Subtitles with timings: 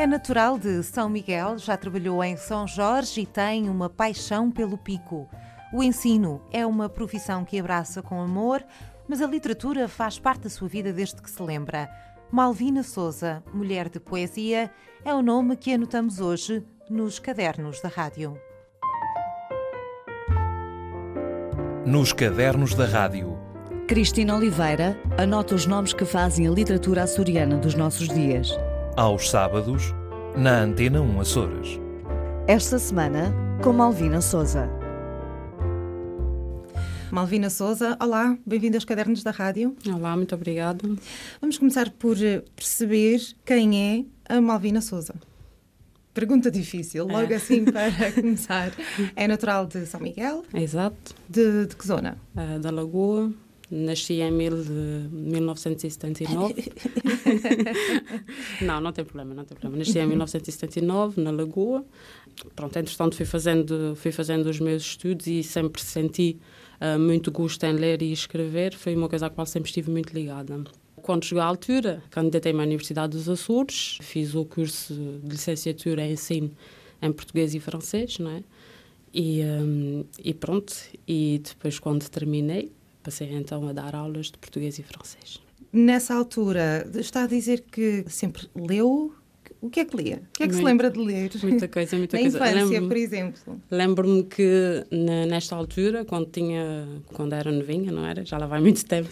[0.00, 4.78] É natural de São Miguel, já trabalhou em São Jorge e tem uma paixão pelo
[4.78, 5.28] pico.
[5.74, 8.64] O ensino é uma profissão que abraça com amor,
[9.06, 11.86] mas a literatura faz parte da sua vida desde que se lembra.
[12.32, 14.70] Malvina Souza, mulher de poesia,
[15.04, 18.40] é o nome que anotamos hoje nos cadernos da rádio.
[21.84, 23.38] Nos cadernos da rádio.
[23.86, 28.50] Cristina Oliveira anota os nomes que fazem a literatura açoriana dos nossos dias.
[28.96, 29.94] Aos sábados,
[30.36, 31.80] na Antena 1 Açores.
[32.48, 33.32] Esta semana,
[33.62, 34.68] com Malvina Souza.
[37.10, 39.76] Malvina Souza, olá, bem-vinda aos Cadernos da Rádio.
[39.86, 40.88] Olá, muito obrigada.
[41.40, 42.16] Vamos começar por
[42.56, 45.14] perceber quem é a Malvina Souza.
[46.12, 47.36] Pergunta difícil, logo é.
[47.36, 48.72] assim para começar.
[49.14, 50.44] É natural de São Miguel?
[50.52, 51.14] Exato.
[51.28, 52.18] De, de que zona?
[52.34, 53.32] Uh, da Lagoa.
[53.70, 56.72] Nasci em mil, 1979.
[58.62, 59.78] não, não tem problema, não tem problema.
[59.78, 61.84] Nasci em 1979, na Lagoa.
[62.56, 66.38] Pronto, entretanto fui fazendo, fui fazendo os meus estudos e sempre senti
[66.80, 68.74] uh, muito gosto em ler e escrever.
[68.74, 70.64] Foi uma coisa à qual sempre estive muito ligada.
[71.00, 76.12] Quando chegou a altura, candidatei-me à Universidade dos Açores, fiz o curso de licenciatura em
[76.12, 76.50] ensino
[77.00, 78.42] em português e francês, não é?
[79.12, 80.72] E, um, e pronto,
[81.06, 82.70] e depois quando terminei,
[83.10, 85.40] passei então a dar aulas de português e francês.
[85.72, 89.12] Nessa altura, está a dizer que sempre leu
[89.62, 90.16] o que é que lia?
[90.16, 91.30] O que é que Muito, se lembra de ler?
[91.42, 92.38] Muita coisa, muita Na coisa.
[92.38, 93.60] infância, por exemplo.
[93.70, 98.24] Lembro-me que na, nesta altura, quando tinha, quando era novinha, não era?
[98.24, 99.10] Já lá vai muito tempo.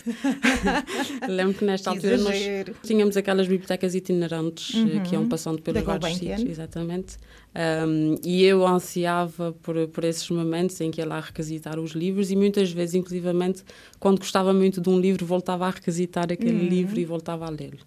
[1.28, 2.36] Lembro que nesta altura nós
[2.82, 5.02] tínhamos aquelas bibliotecas itinerantes uhum.
[5.02, 7.19] que iam passando pelos vários sítios, exatamente.
[7.54, 12.30] Um, e eu ansiava por, por esses momentos em que ia lá requisitar os livros
[12.30, 13.62] e muitas vezes, inclusivamente,
[14.00, 16.69] quando gostava muito de um livro, voltava a requisitar aquele uhum.
[16.69, 17.78] livro e voltava a lê-lo.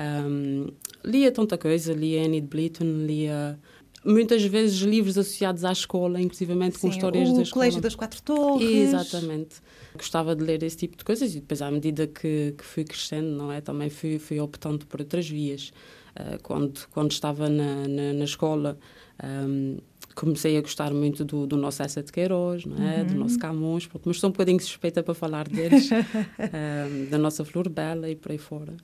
[0.00, 0.68] Um,
[1.04, 3.58] lia tanta coisa, lia Enid Blyton, lia
[4.02, 7.48] muitas vezes livros associados à escola, inclusivamente com histórias da escola.
[7.48, 8.94] O Colégio das Quatro Torres.
[8.94, 9.56] Exatamente.
[9.94, 13.28] Gostava de ler esse tipo de coisas e depois, à medida que, que fui crescendo,
[13.28, 13.60] não é?
[13.60, 15.72] Também fui, fui optando por outras vias.
[16.18, 18.78] Uh, quando, quando estava na, na, na escola,
[19.22, 19.76] um,
[20.14, 23.00] comecei a gostar muito do, do nosso Essa de Queiroz, não é?
[23.00, 23.06] Uhum.
[23.06, 27.68] do nosso Camões, mas estou um bocadinho suspeita para falar deles, um, da nossa Flor
[27.68, 28.74] Bela e por aí fora.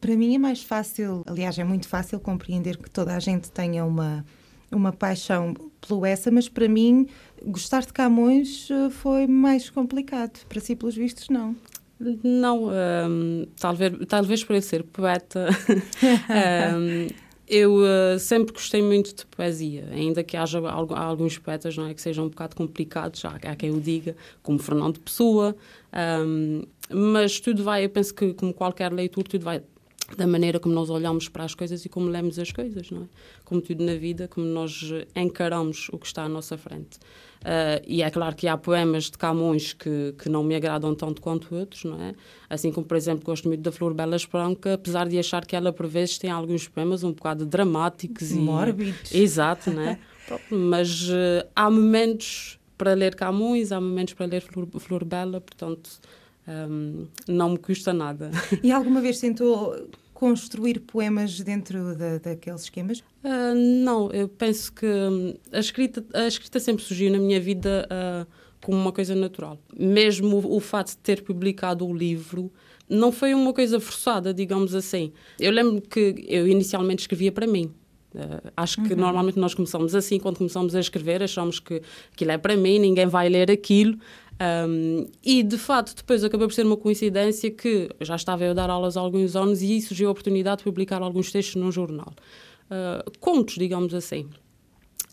[0.00, 3.84] Para mim é mais fácil, aliás, é muito fácil compreender que toda a gente tenha
[3.84, 4.24] uma,
[4.70, 5.54] uma paixão
[5.86, 7.06] pelo essa, mas para mim
[7.44, 10.44] gostar de Camões eh, foi mais complicado.
[10.48, 11.54] Para si, pelos vistos, não.
[12.22, 15.48] Não, um, talvez, talvez por ele ser poeta.
[16.76, 17.06] um,
[17.46, 22.00] Eu uh, sempre gostei muito de poesia, ainda que haja alguns poetas não é, que
[22.00, 25.54] sejam um bocado complicados, há, há quem o diga, como Fernando Pessoa,
[26.26, 29.62] um, mas tudo vai, eu penso que como qualquer leitura, tudo vai
[30.16, 33.06] da maneira como nós olhamos para as coisas e como lemos as coisas, não é?
[33.44, 36.98] Como tudo na vida, como nós encaramos o que está à nossa frente.
[37.44, 41.20] Uh, e é claro que há poemas de Camões que, que não me agradam tanto
[41.20, 42.14] quanto outros, não é?
[42.48, 45.70] Assim como, por exemplo, gosto muito da Flor Bela Esperança, apesar de achar que ela,
[45.70, 48.36] por vezes, tem alguns poemas um bocado dramáticos e...
[48.36, 49.14] Mórbidos.
[49.14, 49.98] Exato, não é?
[50.50, 55.90] Mas uh, há momentos para ler Camões, há momentos para ler Flor, Flor Bela, portanto...
[56.46, 58.30] Um, não me custa nada.
[58.62, 63.00] E alguma vez tentou construir poemas dentro de, daqueles esquemas?
[63.22, 67.88] Uh, não, eu penso que hum, a escrita, a escrita sempre surgiu na minha vida
[67.90, 68.26] uh,
[68.62, 69.58] como uma coisa natural.
[69.76, 72.50] Mesmo o, o fato de ter publicado o livro
[72.88, 75.12] não foi uma coisa forçada, digamos assim.
[75.38, 77.72] Eu lembro que eu inicialmente escrevia para mim.
[78.14, 79.00] Uh, acho que uhum.
[79.00, 83.06] normalmente nós começamos assim, quando começamos a escrever, achamos que aquilo é para mim, ninguém
[83.06, 83.98] vai ler aquilo.
[84.44, 88.54] Um, e de fato, depois acabou por ser uma coincidência que já estava eu a
[88.54, 92.12] dar aulas há alguns anos e surgiu a oportunidade de publicar alguns textos num jornal.
[92.66, 94.28] Uh, contos, digamos assim.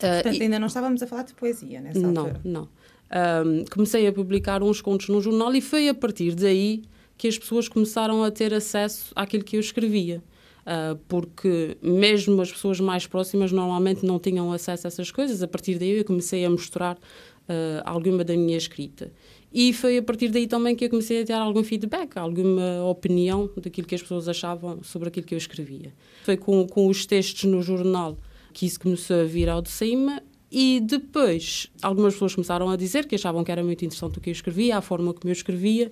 [0.00, 2.40] Ah, Portanto, uh, ainda não estávamos a falar de poesia nessa não, altura?
[2.44, 2.68] Não,
[3.10, 3.64] não.
[3.70, 6.82] comecei a publicar uns contos num jornal e foi a partir daí
[7.16, 10.22] que as pessoas começaram a ter acesso àquilo que eu escrevia.
[10.62, 15.42] Uh, porque mesmo as pessoas mais próximas normalmente não tinham acesso a essas coisas.
[15.42, 16.96] A partir daí eu comecei a mostrar
[17.48, 19.12] uh, alguma da minha escrita.
[19.52, 23.50] E foi a partir daí também que eu comecei a ter algum feedback, alguma opinião
[23.56, 25.92] daquilo que as pessoas achavam sobre aquilo que eu escrevia.
[26.24, 28.16] Foi com, com os textos no jornal
[28.52, 33.06] que isso começou a vir ao de cima e depois algumas pessoas começaram a dizer
[33.06, 35.90] que achavam que era muito interessante o que eu escrevia, a forma como eu escrevia.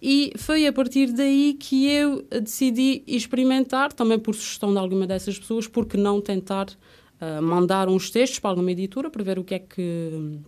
[0.00, 5.36] E foi a partir daí que eu decidi experimentar, também por sugestão de alguma dessas
[5.36, 6.68] pessoas, porque não tentar
[7.20, 10.38] uh, mandar uns textos para alguma editora para ver o que é que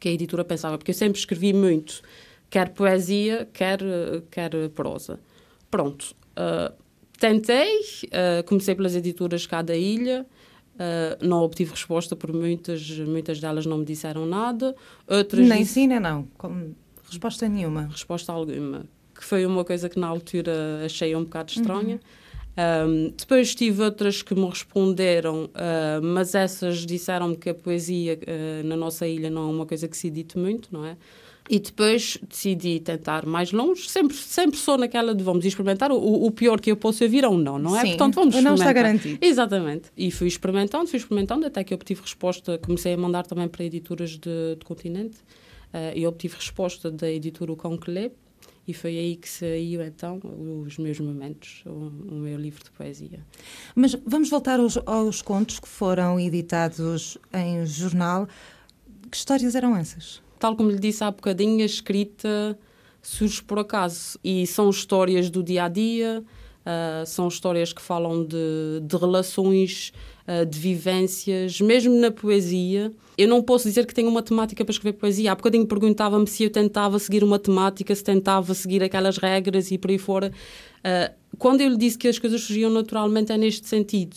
[0.00, 2.00] que a editora pensava, porque eu sempre escrevi muito,
[2.48, 3.78] quer poesia, quer,
[4.30, 5.20] quer prosa.
[5.70, 6.16] Pronto.
[6.30, 6.74] Uh,
[7.18, 10.26] tentei, uh, comecei pelas editoras cá da ilha,
[10.74, 14.74] uh, não obtive resposta por muitas, muitas delas não me disseram nada.
[15.06, 16.26] Outras nem sim, nem não.
[16.38, 16.74] Com
[17.08, 17.86] resposta nenhuma.
[17.88, 18.84] Resposta alguma.
[19.14, 21.96] Que foi uma coisa que na altura achei um bocado estranha.
[21.96, 22.19] Uhum.
[22.56, 28.66] Um, depois tive outras que me responderam, uh, mas essas disseram-me que a poesia uh,
[28.66, 30.96] na nossa ilha não é uma coisa que se dite muito, não é?
[31.48, 33.88] E depois decidi tentar mais longe.
[33.88, 35.90] Sempre, sempre sou naquela de vamos experimentar.
[35.90, 37.80] O, o pior que eu posso ouvir é um não, não é?
[37.80, 38.50] Sim, Portanto, vamos experimentar.
[38.50, 39.18] não está garantido.
[39.20, 39.90] Exatamente.
[39.96, 42.56] E fui experimentando, fui experimentando, até que obtive resposta.
[42.58, 45.16] Comecei a mandar também para editoras de, de continente.
[45.72, 48.10] Uh, e obtive resposta da editora O Cão que Lê.
[48.66, 50.20] E foi aí que saiu então
[50.64, 53.24] os meus momentos, o, o meu livro de poesia.
[53.74, 58.28] Mas vamos voltar aos, aos contos que foram editados em jornal.
[59.10, 60.22] Que histórias eram essas?
[60.40, 62.58] tal como lhe disse há bocadinho, a escrita
[63.02, 64.18] surge por acaso.
[64.24, 66.24] E são histórias do dia a dia,
[66.60, 69.92] uh, são histórias que falam de, de relações,
[70.26, 72.92] uh, de vivências, mesmo na poesia.
[73.16, 75.32] Eu não posso dizer que tenho uma temática para escrever poesia.
[75.32, 79.78] Há bocadinho perguntava-me se eu tentava seguir uma temática, se tentava seguir aquelas regras e
[79.78, 80.32] por aí fora.
[80.78, 84.16] Uh, quando eu lhe disse que as coisas surgiam naturalmente, é neste sentido.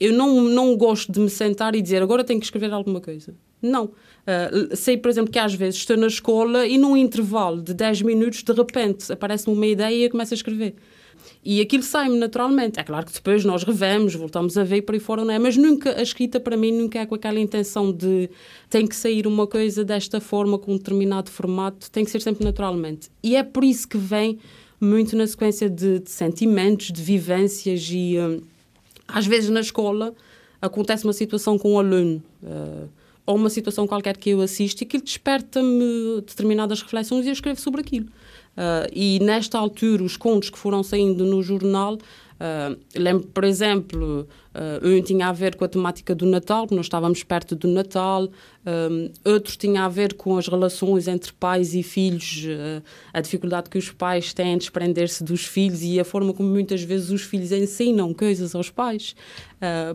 [0.00, 3.34] Eu não, não gosto de me sentar e dizer agora tenho que escrever alguma coisa.
[3.60, 3.86] Não.
[3.86, 8.02] Uh, sei, por exemplo, que às vezes estou na escola e num intervalo de 10
[8.02, 10.74] minutos, de repente, aparece-me uma ideia e começo a escrever.
[11.44, 12.78] E aquilo sai-me naturalmente.
[12.78, 15.38] É claro que depois nós revemos, voltamos a ver por aí fora, não é?
[15.38, 18.28] Mas nunca, a escrita para mim nunca é com aquela intenção de
[18.68, 22.44] tem que sair uma coisa desta forma, com um determinado formato, tem que ser sempre
[22.44, 23.10] naturalmente.
[23.22, 24.38] E é por isso que vem
[24.80, 28.42] muito na sequência de, de sentimentos, de vivências e uh,
[29.06, 30.14] às vezes na escola
[30.60, 32.22] acontece uma situação com um aluno.
[32.42, 32.88] Uh,
[33.28, 37.60] ou uma situação qualquer que eu assisto e aquilo desperta-me determinadas reflexões e eu escrevo
[37.60, 38.08] sobre aquilo.
[38.58, 41.96] Uh, e nesta altura, os contos que foram saindo no jornal
[42.38, 46.74] Uh, lembro, por exemplo, uh, um tinha a ver com a temática do Natal, que
[46.74, 48.28] nós estávamos perto do Natal,
[48.64, 52.46] um, outro tinha a ver com as relações entre pais e filhos,
[53.12, 56.82] a dificuldade que os pais têm em desprender-se dos filhos e a forma como muitas
[56.82, 59.16] vezes os filhos ensinam coisas aos pais.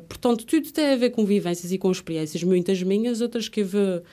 [0.09, 4.03] portanto, tudo tem a ver com vivências e com experiências, muitas minhas, outras que eu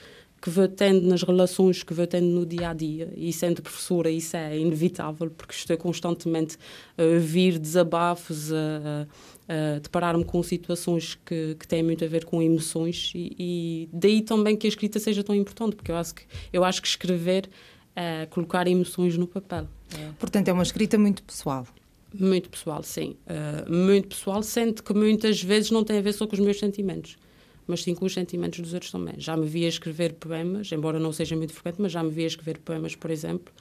[0.40, 3.12] que vou tendo nas relações que vou tendo no dia a dia.
[3.16, 6.56] E sendo professora, isso é inevitável, porque estou constantemente
[6.96, 12.24] a ouvir desabafos, a, a, a deparar-me com situações que, que têm muito a ver
[12.24, 16.14] com emoções, e, e, daí também que a escrita seja tão importante, porque eu acho
[16.14, 16.22] que,
[16.52, 17.48] eu acho que escrever
[17.94, 19.66] é colocar emoções no papel.
[19.94, 20.10] É.
[20.18, 21.66] Portanto, é uma escrita muito pessoal.
[22.14, 23.16] Muito pessoal, sim.
[23.26, 26.58] Uh, muito pessoal, sendo que muitas vezes não tem a ver só com os meus
[26.58, 27.16] sentimentos
[27.70, 29.14] mas sim com os sentimentos dos outros também.
[29.18, 32.58] Já me via escrever poemas, embora não seja muito frequente, mas já me via escrever
[32.58, 33.52] poemas, por exemplo,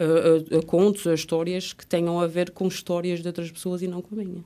[0.00, 3.88] uh, uh, contos, uh, histórias que tenham a ver com histórias de outras pessoas e
[3.88, 4.44] não com a minha.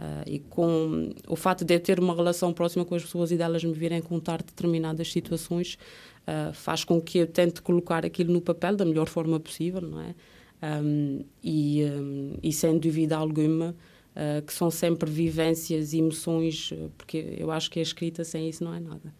[0.00, 3.36] Uh, e com o fato de eu ter uma relação próxima com as pessoas e
[3.36, 5.76] delas me virem contar determinadas situações
[6.22, 10.00] uh, faz com que eu tente colocar aquilo no papel da melhor forma possível, não
[10.00, 10.14] é?
[10.62, 13.74] Um, e, um, e sem dúvida alguma
[14.20, 18.48] uh, que são sempre vivências e emoções, eh, porque eu acho que a escrita sem
[18.48, 19.14] isso não é nada.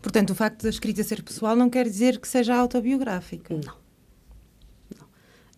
[0.00, 3.54] Portanto, o facto da escrita ser pessoal não quer dizer que seja autobiográfica.
[3.54, 3.74] Não.
[4.96, 5.06] não.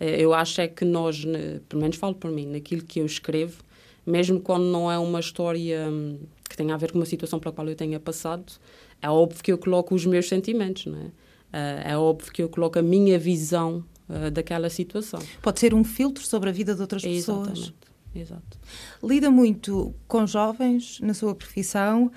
[0.00, 1.24] Eh, eu acho é que nós,
[1.68, 3.62] pelo menos falo por mim, naquilo que eu escrevo,
[4.06, 7.54] mesmo quando não é uma história hum, que tenha a ver com uma situação pela
[7.54, 8.52] qual eu tenha passado,
[9.02, 11.10] é óbvio que eu coloco os meus sentimentos, não é?
[11.92, 13.82] é óbvio que eu coloco a minha visão
[14.32, 15.20] daquela situação.
[15.40, 17.50] Pode ser um filtro sobre a vida de outras Exatamente.
[17.50, 17.87] pessoas.
[18.14, 18.58] Exato.
[19.02, 22.10] Lida muito com jovens na sua profissão.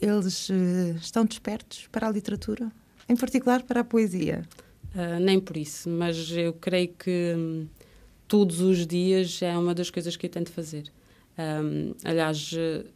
[0.00, 2.70] Eles uh, estão despertos para a literatura,
[3.08, 4.42] em particular para a poesia?
[4.94, 7.66] Uh, nem por isso, mas eu creio que um,
[8.26, 10.90] todos os dias é uma das coisas que eu tento fazer.
[11.38, 12.86] Um, aliás, uh,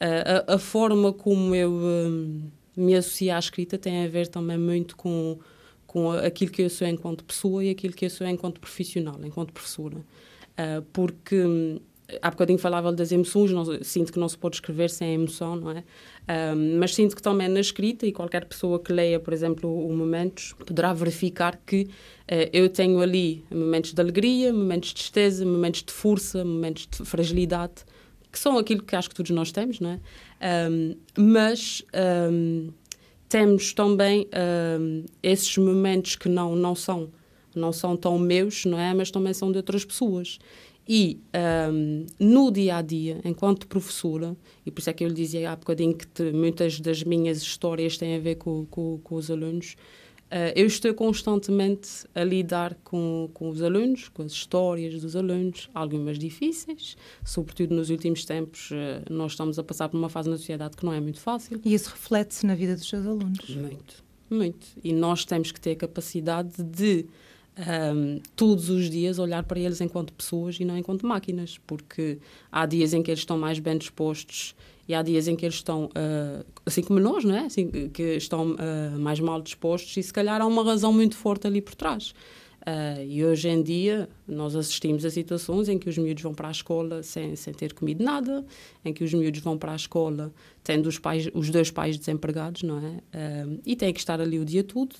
[0.00, 2.42] a, a, forma como eu um,
[2.76, 5.38] me associo à escrita tem a ver também muito com,
[5.86, 9.52] com aquilo que eu sou enquanto pessoa e aquilo que eu sou enquanto profissional, enquanto
[9.52, 9.98] professora.
[10.58, 11.78] Uh, porque hum,
[12.22, 15.70] há bocadinho falava das emoções, não, sinto que não se pode escrever sem emoção, não
[15.70, 15.84] é?
[16.54, 19.92] Um, mas sinto que também na escrita, e qualquer pessoa que leia, por exemplo, o
[19.94, 21.88] Momentos, poderá verificar que uh,
[22.52, 27.84] eu tenho ali momentos de alegria, momentos de tristeza, momentos de força, momentos de fragilidade,
[28.30, 30.00] que são aquilo que acho que todos nós temos, não é?
[30.70, 31.82] Um, mas
[32.30, 32.68] um,
[33.28, 34.28] temos também
[35.22, 37.10] esses momentos que não, não são
[37.58, 38.92] não são tão meus, não é?
[38.94, 40.38] Mas também são de outras pessoas.
[40.88, 41.18] E
[41.72, 45.50] um, no dia a dia, enquanto professora, e por isso é que eu lhe dizia
[45.50, 49.30] há bocadinho que te, muitas das minhas histórias têm a ver com, com, com os
[49.30, 49.76] alunos,
[50.26, 55.70] Uh, eu estou constantemente a lidar com, com os alunos, com as histórias dos alunos,
[55.72, 58.72] algumas difíceis, sobretudo nos últimos tempos.
[58.72, 58.74] Uh,
[59.08, 61.60] nós estamos a passar por uma fase na sociedade que não é muito fácil.
[61.64, 63.48] E isso reflete-se na vida dos seus alunos?
[63.50, 64.66] Muito, muito.
[64.82, 67.06] E nós temos que ter a capacidade de
[67.58, 72.18] um, todos os dias olhar para eles enquanto pessoas e não enquanto máquinas, porque
[72.52, 74.54] há dias em que eles estão mais bem dispostos
[74.88, 77.46] e há dias em que eles estão, uh, assim como nós, não é?
[77.46, 81.46] Assim, que estão uh, mais mal dispostos e se calhar há uma razão muito forte
[81.46, 82.14] ali por trás.
[82.60, 86.48] Uh, e hoje em dia nós assistimos a situações em que os miúdos vão para
[86.48, 88.44] a escola sem, sem ter comido nada,
[88.84, 90.32] em que os miúdos vão para a escola
[90.62, 93.00] tendo os, pais, os dois pais desempregados, não é?
[93.64, 94.96] E têm que estar ali o dia todo.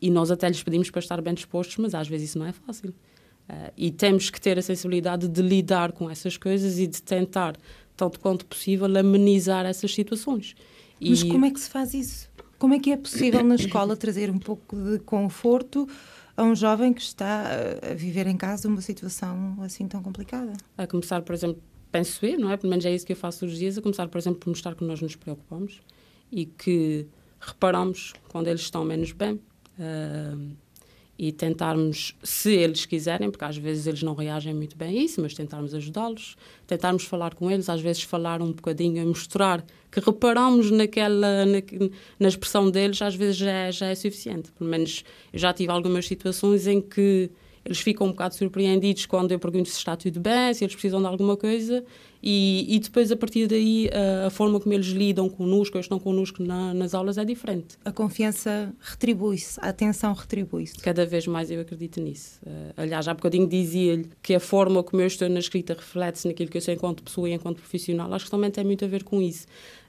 [0.00, 2.52] E nós até lhes pedimos para estar bem dispostos, mas às vezes isso não é
[2.52, 2.90] fácil.
[2.90, 7.56] Uh, e temos que ter a sensibilidade de lidar com essas coisas e de tentar,
[7.96, 10.54] tanto quanto possível, amenizar essas situações.
[11.00, 12.30] Mas como é que se faz isso?
[12.58, 15.88] Como é que é possível na escola trazer um pouco de conforto
[16.36, 17.46] a um jovem que está
[17.90, 20.52] a viver em casa uma situação assim tão complicada?
[20.76, 22.56] A começar, por exemplo, penso eu, não é?
[22.56, 24.74] Pelo menos é isso que eu faço os dias, a começar, por exemplo, por mostrar
[24.74, 25.80] que nós nos preocupamos
[26.30, 27.06] e que
[27.40, 29.40] reparamos quando eles estão menos bem.
[29.80, 30.54] Uh,
[31.22, 35.20] e tentarmos, se eles quiserem, porque às vezes eles não reagem muito bem a isso,
[35.20, 36.34] mas tentarmos ajudá-los,
[36.66, 41.58] tentarmos falar com eles, às vezes falar um bocadinho mostrar que reparamos naquela, na,
[42.18, 44.50] na expressão deles, às vezes já é, já é suficiente.
[44.52, 47.30] Pelo menos eu já tive algumas situações em que
[47.64, 51.00] eles ficam um bocado surpreendidos quando eu pergunto se está tudo bem, se eles precisam
[51.00, 51.84] de alguma coisa,
[52.22, 55.98] e, e depois, a partir daí, a, a, forma como eles lidam connosco, ou estão
[55.98, 57.78] connosco na, nas aulas é diferente.
[57.84, 60.74] A confiança retribui-se, a atenção retribui-se.
[60.78, 62.38] Cada vez mais eu acredito nisso.
[62.42, 66.50] Uh, aliás, há bocadinho dizia-lhe que a forma como eu estou na escrita reflete-se naquilo
[66.50, 68.12] que eu sou enquanto pessoa e enquanto profissional.
[68.12, 69.46] Acho que também tem muito a ver com isso.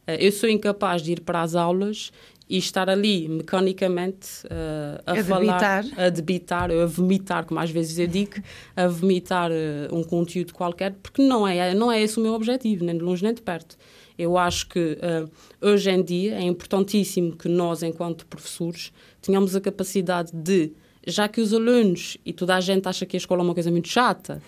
[0.07, 2.13] Uh, eu sou incapaz de ir para as aulas
[2.51, 6.05] e estar ali mecanicamente uh, a, a falar, debitar.
[6.05, 8.43] a debitar, a vomitar, como às vezes eu digo,
[8.75, 12.83] a vomitar uh, um conteúdo qualquer, porque não é, não é esse o meu objetivo,
[12.83, 13.77] nem de longe nem de perto.
[14.17, 15.31] Eu acho que uh,
[15.61, 18.91] hoje em dia é importantíssimo que nós, enquanto professores,
[19.21, 20.73] tenhamos a capacidade de,
[21.07, 23.71] já que os alunos e toda a gente acha que a escola é uma coisa
[23.71, 24.41] muito chata,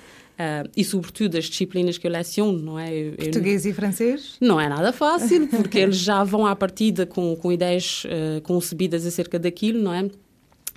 [0.43, 2.93] Uh, e sobretudo as disciplinas que eu leciono, não é?
[2.93, 4.35] Eu, Português eu, e francês?
[4.41, 9.05] Não é nada fácil, porque eles já vão à partida com, com ideias uh, concebidas
[9.05, 10.09] acerca daquilo, não é?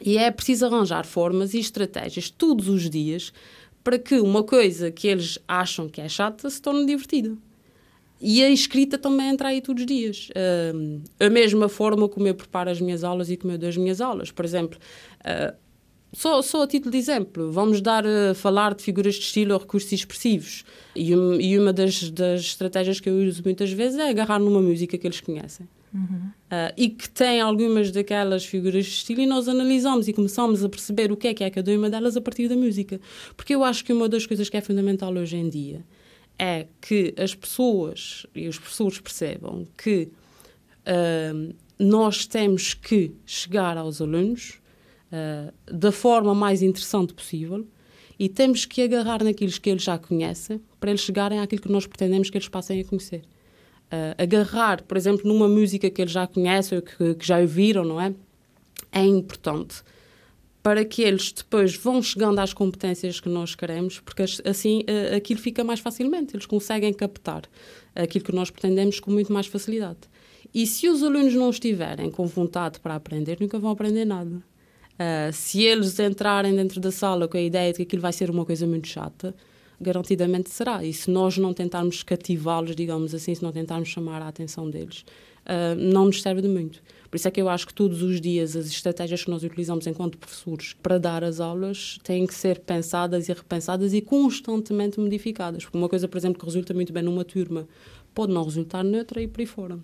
[0.02, 3.32] E é preciso arranjar formas e estratégias todos os dias
[3.82, 7.36] para que uma coisa que eles acham que é chata se torne divertida.
[8.20, 10.28] E a escrita também entra aí todos os dias.
[10.30, 13.76] Uh, a mesma forma como eu preparo as minhas aulas e como eu dou as
[13.76, 14.30] minhas aulas.
[14.30, 14.78] Por exemplo,
[15.20, 15.54] uh,
[16.12, 19.60] só, só a título de exemplo, vamos dar a falar de figuras de estilo ou
[19.60, 20.64] recursos expressivos.
[20.94, 24.96] E, e uma das, das, estratégias que eu uso muitas vezes é agarrar numa música
[24.96, 25.68] que eles conhecem.
[25.92, 26.30] Uhum.
[26.46, 30.68] Uh, e que tem algumas daquelas figuras de estilo e nós analisamos e começamos a
[30.68, 33.00] perceber o que é que é cada uma delas a partir da música.
[33.36, 35.84] Porque eu acho que uma das coisas que é fundamental hoje em dia
[36.38, 40.08] é que as pessoas e os professores percebam que
[40.86, 44.60] uh, nós temos que chegar aos alunos
[45.12, 47.66] uh, da forma mais interessante possível
[48.18, 51.86] e temos que agarrar naquilo que eles já conhecem para eles chegarem àquilo que nós
[51.86, 53.22] pretendemos que eles passem a conhecer.
[53.86, 57.84] Uh, agarrar, por exemplo, numa música que eles já conhecem ou que, que já ouviram,
[57.84, 58.14] não é?
[58.90, 59.82] É importante
[60.62, 65.38] para que eles depois vão chegando às competências que nós queremos, porque assim uh, aquilo
[65.38, 67.42] fica mais facilmente, eles conseguem captar
[67.94, 70.00] aquilo que nós pretendemos com muito mais facilidade.
[70.52, 74.42] E se os alunos não estiverem com vontade para aprender, nunca vão aprender nada.
[74.96, 78.30] Uh, se eles entrarem dentro da sala com a ideia de que aquilo vai ser
[78.30, 79.34] uma coisa muito chata,
[79.80, 80.82] garantidamente será.
[80.82, 85.04] E se nós não tentarmos cativá-los, digamos assim, se não tentarmos chamar a atenção deles,
[85.46, 86.82] uh, não nos serve de muito.
[87.10, 89.86] Por isso é que eu acho que todos os dias as estratégias que nós utilizamos
[89.86, 95.64] enquanto professores para dar as aulas têm que ser pensadas e repensadas e constantemente modificadas.
[95.64, 97.68] Porque uma coisa, por exemplo, que resulta muito bem numa turma
[98.16, 99.78] pode não resultar neutra e por aí fora.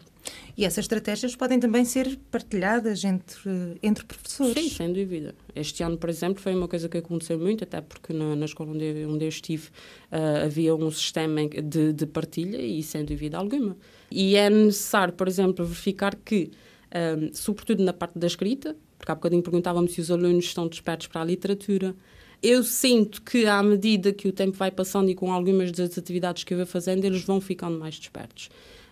[0.57, 4.55] E essas estratégias podem também ser partilhadas entre, entre professores?
[4.55, 5.35] Sim, sem dúvida.
[5.55, 8.71] Este ano, por exemplo, foi uma coisa que aconteceu muito, até porque na, na escola
[8.71, 9.69] onde eu, onde eu estive
[10.11, 13.77] uh, havia um sistema de, de, partilha e sem dúvida alguma.
[14.11, 16.51] E é necessário, por exemplo, verificar que,
[16.91, 20.67] um, ah, sobretudo na parte da escrita, porque há bocadinho perguntávamos se os alunos estão
[20.67, 21.95] despertos para a literatura,
[22.43, 26.45] eu sinto que à medida que o tempo vai passando e com algumas das atividades
[26.45, 28.51] que eu vou fazendo, eles vão ficando mais despertos.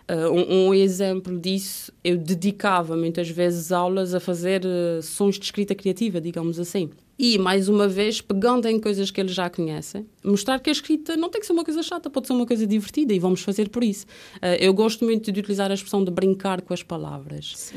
[0.09, 5.75] Uh, um, exemplo disso, eu dedicava muitas vezes aulas a fazer uh, sons de escrita
[5.75, 6.89] criativa, digamos assim.
[7.17, 11.15] E, mais uma vez, pegando em coisas que eles já conhecem, mostrar que a escrita
[11.15, 13.69] não tem que ser uma coisa chata, pode ser uma coisa divertida e vamos fazer
[13.69, 14.05] por isso.
[14.37, 17.71] Uh, eu gosto muito de utilizar a expressão de brincar com as palavras.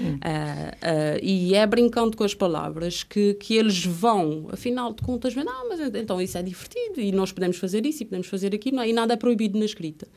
[1.22, 5.64] E é brincando com as palavras que, que eles vão, afinal de contas, ver, ah,
[5.68, 8.92] mas então isso é divertido e nós podemos fazer isso e podemos fazer aquilo, e
[8.92, 10.08] nada é proibido na escrita.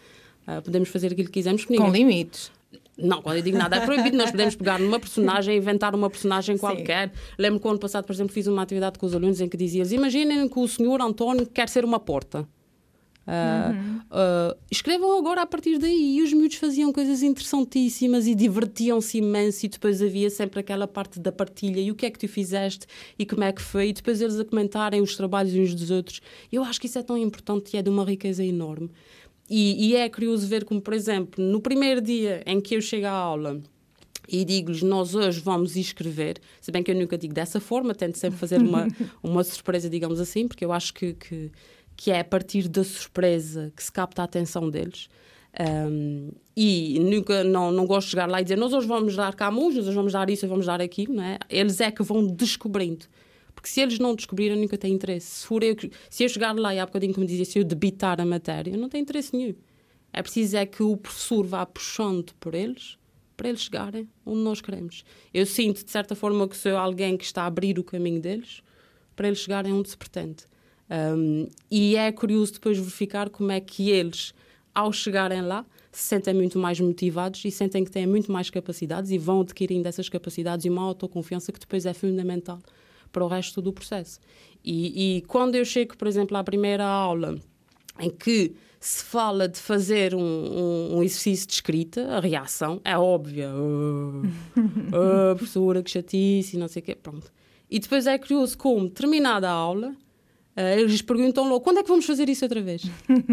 [0.64, 1.66] Podemos fazer aquilo que quisermos.
[1.66, 2.52] Com limites.
[2.98, 6.58] Não, quando eu digo nada é proibido, nós podemos pegar numa personagem inventar uma personagem
[6.58, 7.12] qualquer.
[7.38, 9.92] Lembro que ano passado, por exemplo, fiz uma atividade com os alunos em que dizias:
[9.92, 12.48] Imaginem que o senhor António quer ser uma porta.
[13.28, 13.98] Uh, uhum.
[13.98, 16.18] uh, escrevam agora a partir daí.
[16.18, 19.66] E os miúdos faziam coisas interessantíssimas e divertiam-se imenso.
[19.66, 22.88] E depois havia sempre aquela parte da partilha: e o que é que tu fizeste
[23.20, 23.90] e como é que foi?
[23.90, 26.20] E depois eles a comentarem os trabalhos uns dos outros.
[26.52, 28.90] Eu acho que isso é tão importante e é de uma riqueza enorme.
[29.50, 33.06] E, e, é curioso ver como, por exemplo, no primeiro dia em que eu chego
[33.06, 33.62] à aula
[34.28, 38.18] e digo-lhes, nós hoje vamos escrever, se bem que eu nunca digo dessa forma, tento
[38.18, 38.88] sempre fazer uma,
[39.24, 41.52] uma surpresa, digamos assim, porque eu acho que, que,
[41.96, 45.08] que é a partir da surpresa que se capta a atenção deles.
[45.60, 49.34] Um, e nunca, não, não gosto de chegar lá e dizer, nós hoje vamos dar
[49.34, 51.40] Camus, nós hoje vamos dar isso, vamos dar aquilo, não é?
[51.50, 53.06] Eles é que vão descobrindo.
[53.68, 55.42] Se eles não descobrirem, nunca têm interesse.
[55.42, 55.76] Se, for eu,
[56.10, 58.88] se eu chegar lá e há bocadinho, como dizia, se eu debitar a matéria, não
[58.88, 59.56] tem interesse nenhum.
[60.14, 62.98] É preciso é que o professor vá puxando por eles
[63.36, 65.04] para eles chegarem onde nós queremos.
[65.32, 68.64] Eu sinto, de certa forma, que sou alguém que está a abrir o caminho deles
[69.16, 70.46] para eles chegarem onde se pretende.
[70.90, 74.34] Um, e é curioso depois verificar como é que eles,
[74.74, 79.12] ao chegarem lá, se sentem muito mais motivados e sentem que têm muito mais capacidades
[79.12, 82.60] e vão adquirindo essas capacidades e uma autoconfiança que depois é fundamental
[83.18, 84.20] para o resto do processo.
[84.64, 87.36] E, e quando eu chego, por exemplo, à primeira aula,
[88.00, 92.96] em que se fala de fazer um, um, um, exercício de escrita, a reação é
[92.96, 93.50] óbvia.
[93.56, 94.22] Oh,
[94.62, 96.96] oh, professora, que chatice, não sei o quê.
[96.96, 97.32] Pronto.
[97.72, 99.96] E depois é curioso como, terminada a aula,
[100.56, 102.84] uh, eles perguntam logo quando é que vamos fazer isso outra vez?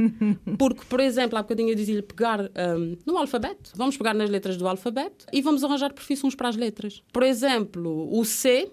[0.59, 4.57] Porque, por exemplo, há bocadinho eu dizia-lhe pegar um, no alfabeto, vamos pegar nas letras
[4.57, 7.03] do alfabeto e vamos arranjar profissões para as letras.
[7.13, 8.73] Por exemplo, o C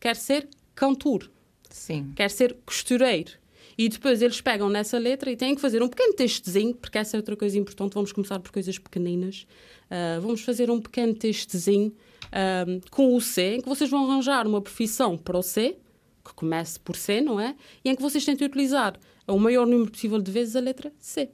[0.00, 1.30] quer ser cantor,
[1.68, 2.12] Sim.
[2.16, 3.32] quer ser costureiro.
[3.76, 7.16] E depois eles pegam nessa letra e têm que fazer um pequeno textozinho, porque essa
[7.16, 7.94] é outra coisa importante.
[7.94, 9.46] Vamos começar por coisas pequeninas.
[9.86, 11.88] Uh, vamos fazer um pequeno textozinho
[12.26, 15.78] uh, com o C, em que vocês vão arranjar uma profissão para o C,
[16.22, 17.56] que comece por C, não é?
[17.82, 21.30] E em que vocês tentem utilizar o maior número possível de vezes a letra C.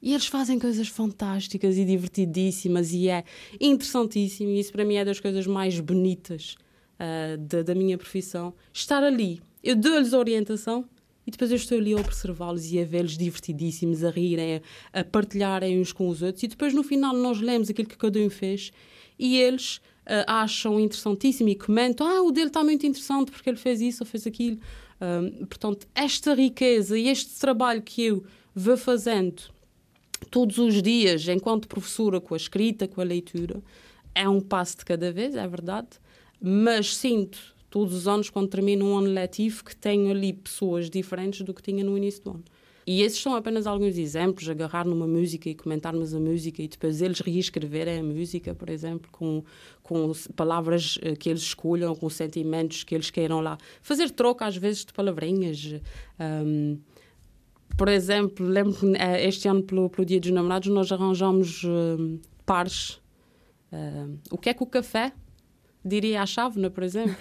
[0.00, 3.24] E eles fazem coisas fantásticas e divertidíssimas e é
[3.60, 4.50] interessantíssimo.
[4.50, 6.56] E isso para mim é das coisas mais bonitas
[6.94, 9.40] uh, da, da, minha profissão, estar ali.
[9.62, 10.84] Eu dou-lhes orientação
[11.26, 14.60] e depois eu estou ali a observá-los e a vê-los divertidíssimos, a rirem,
[14.92, 16.42] a, partilharem uns com os outros.
[16.42, 18.72] E depois no final nós lemos aquilo que cada um fez
[19.18, 23.56] e eles uh, acham interessantíssimo e comentam: Ah, o dele está muito interessante porque ele
[23.56, 24.58] fez isso ou fez aquilo.
[25.00, 29.42] Um, portanto, esta riqueza e este trabalho que eu vou fazendo
[30.30, 33.62] todos os dias, enquanto professora, com a escrita, com a leitura,
[34.14, 35.88] é um passo de cada vez, é verdade,
[36.40, 41.42] mas sinto todos os anos, quando termino um ano letivo, que tenho ali pessoas diferentes
[41.42, 42.44] do que tinha no início do ano.
[42.86, 47.00] E esses são apenas alguns exemplos, agarrar numa música e comentarmos a música e depois
[47.00, 49.42] eles reescreverem a música, por exemplo, com,
[49.82, 53.56] com palavras eh, que eles escolham, com sentimentos que eles queiram lá.
[53.80, 55.76] Fazer troca, às vezes, de palavrinhas.
[56.20, 56.78] Um,
[57.76, 62.20] por exemplo, lembro que eh, este ano, pelo, pelo Dia dos Namorados, nós arranjamos um,
[62.44, 63.00] pares.
[63.72, 65.12] Uh, o que é que o café
[65.84, 67.16] diria à chávena, por exemplo.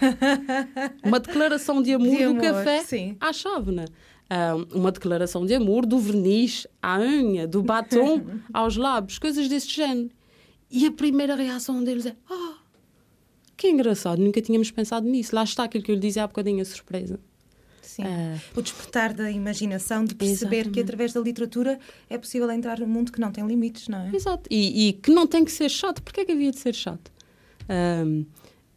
[1.03, 3.17] uma declaração de amor, de amor do café sim.
[3.19, 3.85] à chávena.
[4.31, 8.23] Um, uma declaração de amor do verniz à unha, do batom
[8.53, 10.09] aos lábios, coisas desse género.
[10.71, 12.63] E a primeira reação deles é: Ah, oh,
[13.55, 15.35] que engraçado, nunca tínhamos pensado nisso.
[15.35, 17.19] Lá está aquilo que eu lhe dizia há bocadinho, a surpresa.
[17.81, 18.03] Sim.
[18.03, 20.73] Uh, o despertar da imaginação, de perceber exatamente.
[20.73, 24.15] que através da literatura é possível entrar num mundo que não tem limites, não é?
[24.15, 24.49] Exato.
[24.49, 26.01] E, e que não tem que ser chato.
[26.01, 27.11] Porquê é que havia de ser chato?
[27.69, 28.25] Um,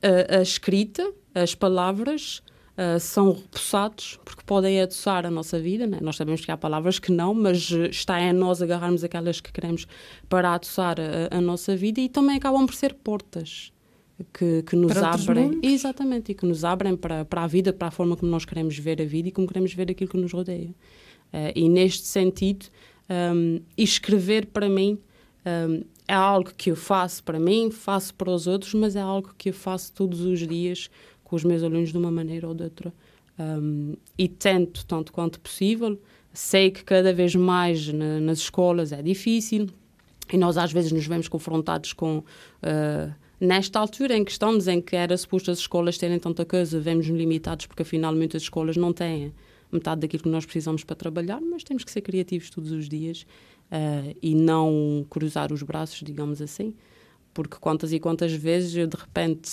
[0.06, 2.42] a, a escrita, as palavras,
[2.76, 5.86] uh, são repousados porque podem adoçar a nossa vida.
[5.86, 5.98] Né?
[6.00, 9.86] Nós sabemos que há palavras que não, mas está em nós agarrarmos aquelas que queremos
[10.28, 13.72] para adoçar a, a nossa vida e também acabam por ser portas
[14.32, 17.88] que, que nos para abrem exatamente e que nos abrem para, para a vida, para
[17.88, 20.32] a forma como nós queremos ver a vida e como queremos ver aquilo que nos
[20.32, 20.70] rodeia.
[21.32, 22.66] Uh, e neste sentido,
[23.10, 24.98] um, escrever para mim
[25.44, 29.34] um, é algo que eu faço para mim, faço para os outros, mas é algo
[29.36, 30.88] que eu faço todos os dias
[31.24, 32.92] com os meus alunos de uma maneira ou de outra.
[33.38, 36.00] Um, e tento, tanto quanto possível.
[36.32, 39.68] Sei que cada vez mais na, nas escolas é difícil,
[40.32, 42.18] E nós às vezes nos vemos confrontados com.
[42.18, 46.80] Uh, nesta altura em que estamos, em que era suposto as escolas terem tanta coisa,
[46.80, 49.32] vemos-nos limitados porque afinal muitas escolas não têm
[49.70, 53.26] metade daquilo que nós precisamos para trabalhar, mas temos que ser criativos todos os dias
[53.70, 56.74] uh, e não cruzar os braços, digamos assim,
[57.33, 59.50] porque quantas e quantas vezes eu de repente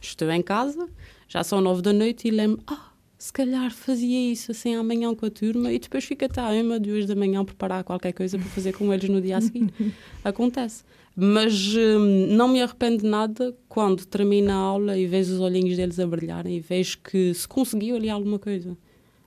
[0.00, 0.88] estou em casa,
[1.28, 5.26] já são nove da noite e lembro, ah, se calhar fazia isso assim amanhã com
[5.26, 8.38] a turma e depois fica até à uma, duas da manhã a preparar qualquer coisa
[8.38, 9.72] para fazer com eles no dia a seguir.
[10.22, 10.84] Acontece.
[11.18, 15.76] Mas hum, não me arrependo de nada quando termina a aula e vejo os olhinhos
[15.76, 18.76] deles a brilharem e vejo que se conseguiu ali alguma coisa.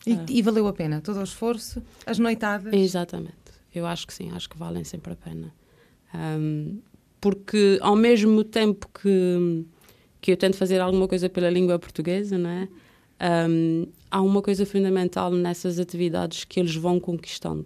[0.06, 0.26] E, ah.
[0.30, 2.72] e valeu a pena todo o esforço, as noitadas?
[2.74, 3.39] Exatamente.
[3.74, 5.54] Eu acho que sim, acho que valem sempre a pena.
[6.14, 6.80] Um,
[7.22, 9.66] porque ao mesmo tempo que,
[10.22, 12.68] que eu tento fazer alguma coisa pela língua portuguesa, não é?
[13.22, 17.66] Um, há uma coisa fundamental nessas atividades que eles vão conquistando.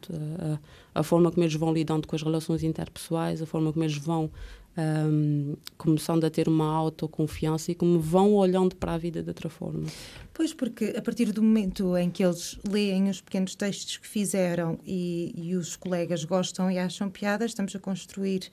[0.94, 3.98] A, a, forma como eles vão lidando com as relações interpessoais, a forma como eles
[3.98, 4.32] vão
[4.78, 9.50] um, começando a ter uma autoconfiança e como vão olhando para a vida de outra
[9.50, 9.86] forma.
[10.34, 14.80] Pois, porque a partir do momento em que eles leem os pequenos textos que fizeram
[14.86, 18.50] e, e os colegas gostam e acham piadas, estamos a construir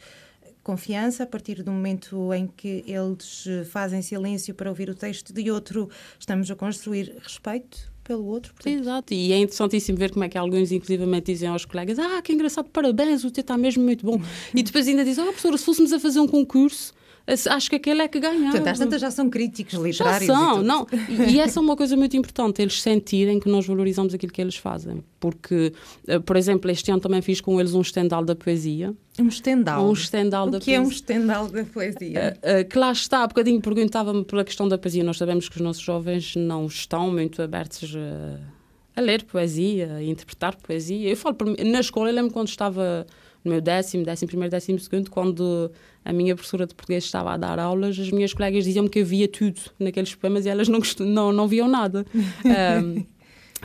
[0.62, 5.50] confiança, a partir do momento em que eles fazem silêncio para ouvir o texto de
[5.50, 8.52] outro, estamos a construir respeito pelo outro.
[8.54, 8.80] Portanto...
[8.80, 12.32] Exato, e é interessantíssimo ver como é que alguns, inclusivamente, dizem aos colegas: Ah, que
[12.32, 14.20] engraçado, parabéns, o teu está mesmo muito bom.
[14.54, 16.92] e depois ainda dizem: Ah, professora, se fôssemos a fazer um concurso
[17.26, 18.50] acho que aquele é que ganha.
[18.50, 20.26] Portanto, às tantas já são críticos literários.
[20.26, 20.87] Já são, e não.
[21.30, 24.56] E, essa é uma coisa muito importante, eles sentirem que nós valorizamos aquilo que eles
[24.56, 25.02] fazem.
[25.18, 25.72] Porque,
[26.06, 28.94] eh, por exemplo, este ano também fiz com eles um estendal da poesia.
[29.18, 29.87] Um estendal?
[29.87, 30.76] Um estendal o da que poesia.
[30.76, 32.38] é um estendal da poesia?
[32.42, 35.04] Uh, uh, que lá está, há bocadinho perguntava-me pela questão da poesia.
[35.04, 40.02] Nós sabemos que os nossos jovens não estão muito abertos a, a ler poesia, a
[40.02, 41.09] interpretar poesia.
[41.09, 43.06] Eu falo, na escola, eu lembro quando estava
[43.44, 45.70] no meu décimo, décimo primeiro, décimo segundo, quando
[46.05, 49.29] a minha professora de português estava a dar aulas, as minhas colegas diziam-me que havia
[49.29, 52.05] tudo naqueles poemas e elas não, não, não viam nada.
[52.85, 53.05] um,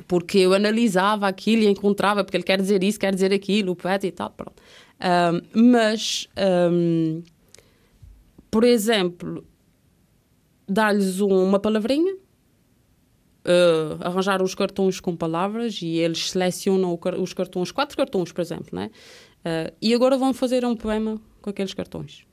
[0.07, 3.75] porque eu analisava aquilo e encontrava, porque ele quer dizer isso, quer dizer aquilo, o
[3.75, 4.61] poeta e tal, pronto.
[4.99, 6.27] Um, mas,
[6.71, 7.23] um,
[8.51, 9.45] por exemplo,
[10.67, 12.15] dar-lhes uma palavrinha,
[13.45, 18.69] uh, arranjar os cartões com palavras e eles selecionam os cartões, quatro cartões, por exemplo,
[18.73, 18.89] né?
[19.45, 22.25] Uh, e agora vão fazer um poema com aqueles cartões.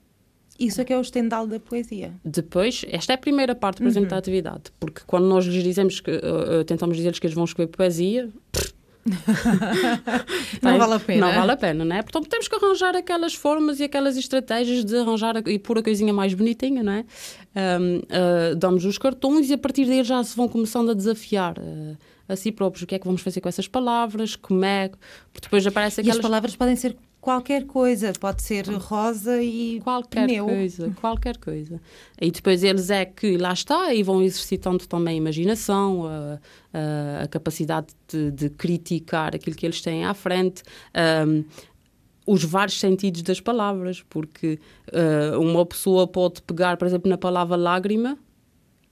[0.59, 2.12] Isso é que é o estendal da poesia.
[2.25, 3.90] Depois, esta é a primeira parte, por uhum.
[3.90, 4.64] exemplo, da atividade.
[4.79, 8.31] Porque quando nós lhes dizemos que, uh, tentamos dizer-lhes que eles vão escrever poesia,
[10.62, 11.27] não vale a pena.
[11.27, 12.03] Não vale a pena, não é?
[12.03, 16.12] Portanto, temos que arranjar aquelas formas e aquelas estratégias de arranjar e pôr a coisinha
[16.12, 17.05] mais bonitinha, não é?
[17.81, 21.59] Um, uh, damos os cartões e a partir daí já se vão começando a desafiar.
[21.59, 21.96] Uh,
[22.33, 24.90] a si próprios o que é que vamos fazer com essas palavras, como é,
[25.33, 26.16] porque depois aparece aquelas...
[26.16, 30.45] E as palavras podem ser qualquer coisa, pode ser rosa e qualquer pneu.
[30.45, 31.81] coisa, qualquer coisa.
[32.21, 36.40] E depois eles é que lá está e vão exercitando também a imaginação, a,
[36.75, 40.64] a, a capacidade de, de, criticar aquilo que eles têm à frente.
[41.27, 41.45] Um,
[42.27, 44.59] os vários sentidos das palavras, porque
[44.92, 48.18] uh, uma pessoa pode pegar, por exemplo, na palavra lágrima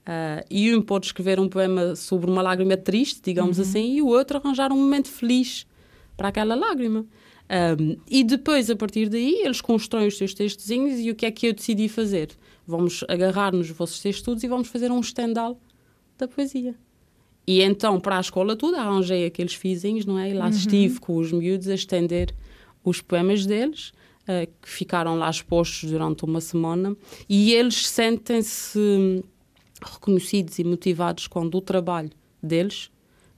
[0.01, 3.63] Uh, e um pode escrever um poema sobre uma lágrima triste, digamos uhum.
[3.63, 5.65] assim, e o outro arranjar um momento feliz
[6.17, 7.05] para aquela lágrima.
[7.51, 11.31] Um, e depois, a partir daí, eles constroem os seus textozinhos e o que é
[11.31, 12.29] que eu decidi fazer?
[12.65, 15.59] Vamos agarrar nos vossos textos e vamos fazer um estendal
[16.17, 16.75] da poesia.
[17.45, 20.29] E então, para a escola toda, arranjei aqueles fizinhos, não é?
[20.29, 20.51] E lá uhum.
[20.51, 22.33] estive com os miúdos a estender
[22.83, 23.91] os poemas deles,
[24.23, 26.95] uh, que ficaram lá expostos durante uma semana,
[27.27, 29.23] e eles sentem-se
[29.81, 32.91] reconhecidos e motivados quando o trabalho deles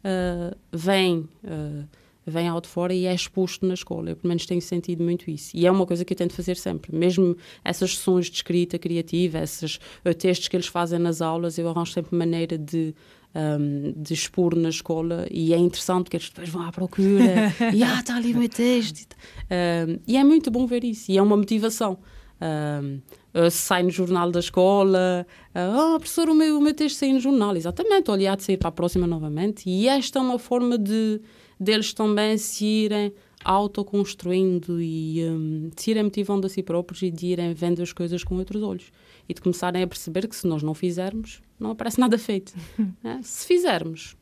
[0.03, 1.88] uh, vem uh,
[2.25, 4.12] vem ao de fora e é exposto na escola.
[4.12, 5.56] Eu, pelo menos, tenho sentido muito isso.
[5.56, 6.95] E é uma coisa que eu tento fazer sempre.
[6.95, 9.75] Mesmo essas sessões de escrita criativa, esses
[10.06, 12.95] uh, textos que eles fazem nas aulas, eu arranjo sempre maneira de,
[13.36, 17.84] um, de expor na escola e é interessante porque eles depois vão à procura e
[17.84, 19.15] ah, está ali o meu texto.
[19.51, 21.12] Um, e é muito bom ver isso.
[21.12, 21.99] E é uma motivação.
[22.43, 25.25] Uh, sai no jornal da escola,
[25.56, 28.43] uh, oh, professor, o meu, o meu texto sai no jornal, exatamente, olha, há de
[28.43, 29.69] sair para a próxima novamente.
[29.69, 31.21] E esta é uma forma de
[31.60, 37.27] deles também se irem autoconstruindo e um, se irem motivando a si próprios e de
[37.27, 38.91] irem vendo as coisas com outros olhos.
[39.27, 42.53] E de começarem a perceber que se nós não fizermos, não aparece nada feito.
[43.01, 43.19] né?
[43.23, 44.17] Se fizermos,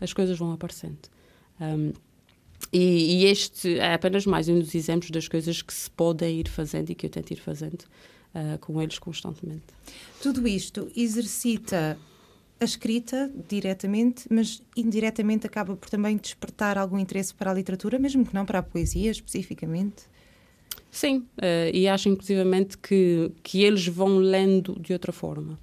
[0.00, 0.98] as coisas vão aparecendo.
[1.60, 1.92] Um,
[2.72, 6.48] e, e, este é apenas mais um dos exemplos das coisas que se podem ir
[6.48, 7.82] fazendo e que eu tento ir fazendo
[8.34, 9.64] uh, com eles constantemente.
[10.22, 11.98] Tudo isto exercita
[12.60, 18.26] a escrita diretamente, mas indiretamente acaba por também despertar algum interesse para a literatura, mesmo
[18.26, 20.04] que não para a poesia especificamente?
[20.90, 25.58] Sim, uh, e acho inclusivamente que, que eles vão lendo de outra forma.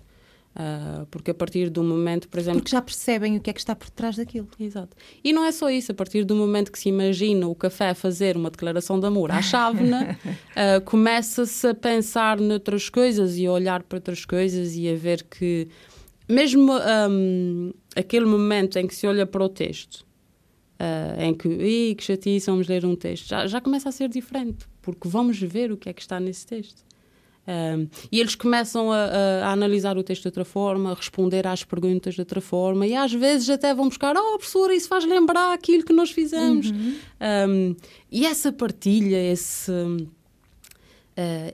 [0.56, 2.62] Uh, porque a partir do momento, por exemplo.
[2.62, 4.48] Porque já percebem o que é que está por trás daquilo.
[4.58, 4.96] Exato.
[5.22, 8.38] E não é só isso, a partir do momento que se imagina o café fazer
[8.38, 10.18] uma declaração de amor à chávena,
[10.56, 15.24] uh, começa-se a pensar noutras coisas e a olhar para outras coisas e a ver
[15.24, 15.68] que,
[16.30, 16.72] mesmo
[17.10, 20.06] um, aquele momento em que se olha para o texto,
[20.80, 24.08] uh, em que, Ih, que chatice, vamos ler um texto, já, já começa a ser
[24.08, 26.86] diferente, porque vamos ver o que é que está nesse texto.
[27.48, 31.46] Um, e eles começam a, a, a, analisar o texto de outra forma, a responder
[31.46, 35.06] às perguntas de outra forma, e às vezes até vão buscar: Oh, professora, isso faz
[35.06, 36.72] lembrar aquilo que nós fizemos.
[36.72, 36.96] Uhum.
[37.48, 37.76] Um,
[38.12, 40.10] e essa partilha, esse, uh,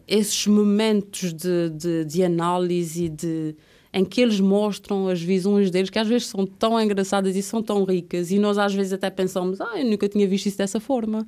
[0.07, 3.55] esses momentos de, de, de análise de
[3.93, 7.61] em que eles mostram as visões deles, que às vezes são tão engraçadas e são
[7.61, 10.79] tão ricas, e nós às vezes até pensamos, ah, eu nunca tinha visto isso dessa
[10.79, 11.27] forma.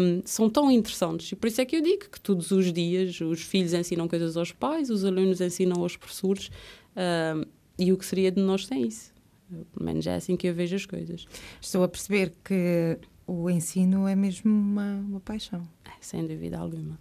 [0.00, 1.32] Um, são tão interessantes.
[1.32, 4.36] E por isso é que eu digo que todos os dias os filhos ensinam coisas
[4.36, 6.50] aos pais, os alunos ensinam aos professores,
[6.96, 7.44] um,
[7.78, 9.12] e o que seria de nós sem isso?
[9.48, 11.26] Pelo menos é assim que eu vejo as coisas.
[11.60, 15.66] Estou a perceber que o ensino é mesmo uma, uma paixão.
[15.84, 16.98] É, sem dúvida alguma.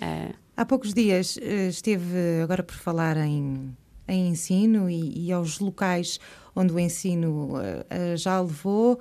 [0.00, 0.32] É.
[0.56, 3.76] Há poucos dias eh, esteve agora por falar em
[4.08, 6.20] em ensino e, e aos locais
[6.54, 9.00] onde o ensino uh, já levou.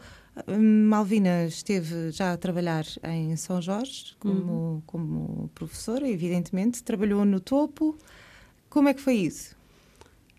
[0.59, 4.81] Malvina esteve já a trabalhar em São Jorge como, uhum.
[4.85, 7.97] como professora, evidentemente, trabalhou no topo.
[8.69, 9.55] Como é que foi isso?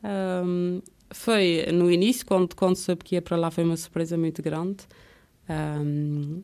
[0.05, 4.43] Um, foi no início, quando, quando soube que ia para lá, foi uma surpresa muito
[4.43, 4.85] grande.
[5.49, 6.43] Um,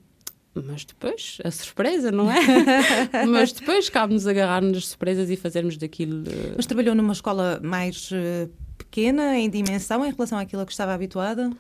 [0.55, 2.41] mas depois, a surpresa, não é?
[3.27, 6.21] mas depois cabe-nos agarrar nas surpresas e fazermos daquilo.
[6.23, 6.55] Uh...
[6.57, 10.93] Mas trabalhou numa escola mais uh, pequena em dimensão em relação àquilo a que estava
[10.93, 11.51] habituada?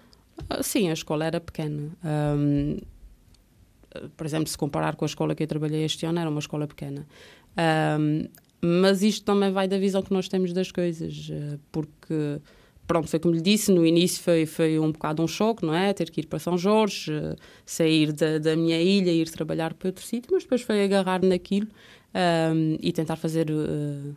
[0.50, 1.90] Uh, sim, a escola era pequena.
[2.04, 2.78] Um,
[4.16, 6.66] por exemplo, se comparar com a escola que eu trabalhei este ano, era uma escola
[6.66, 7.06] pequena.
[7.98, 8.28] Um,
[8.60, 11.28] mas isto também vai da visão que nós temos das coisas,
[11.72, 12.40] porque
[12.86, 15.92] pronto, foi como lhe disse, no início foi, foi um bocado um choque, não é?
[15.92, 19.88] Ter que ir para São Jorge, uh, sair da, da minha ilha, ir trabalhar para
[19.88, 21.68] outro sítio, mas depois foi agarrar naquilo
[22.14, 23.50] um, e tentar fazer.
[23.50, 24.14] Uh,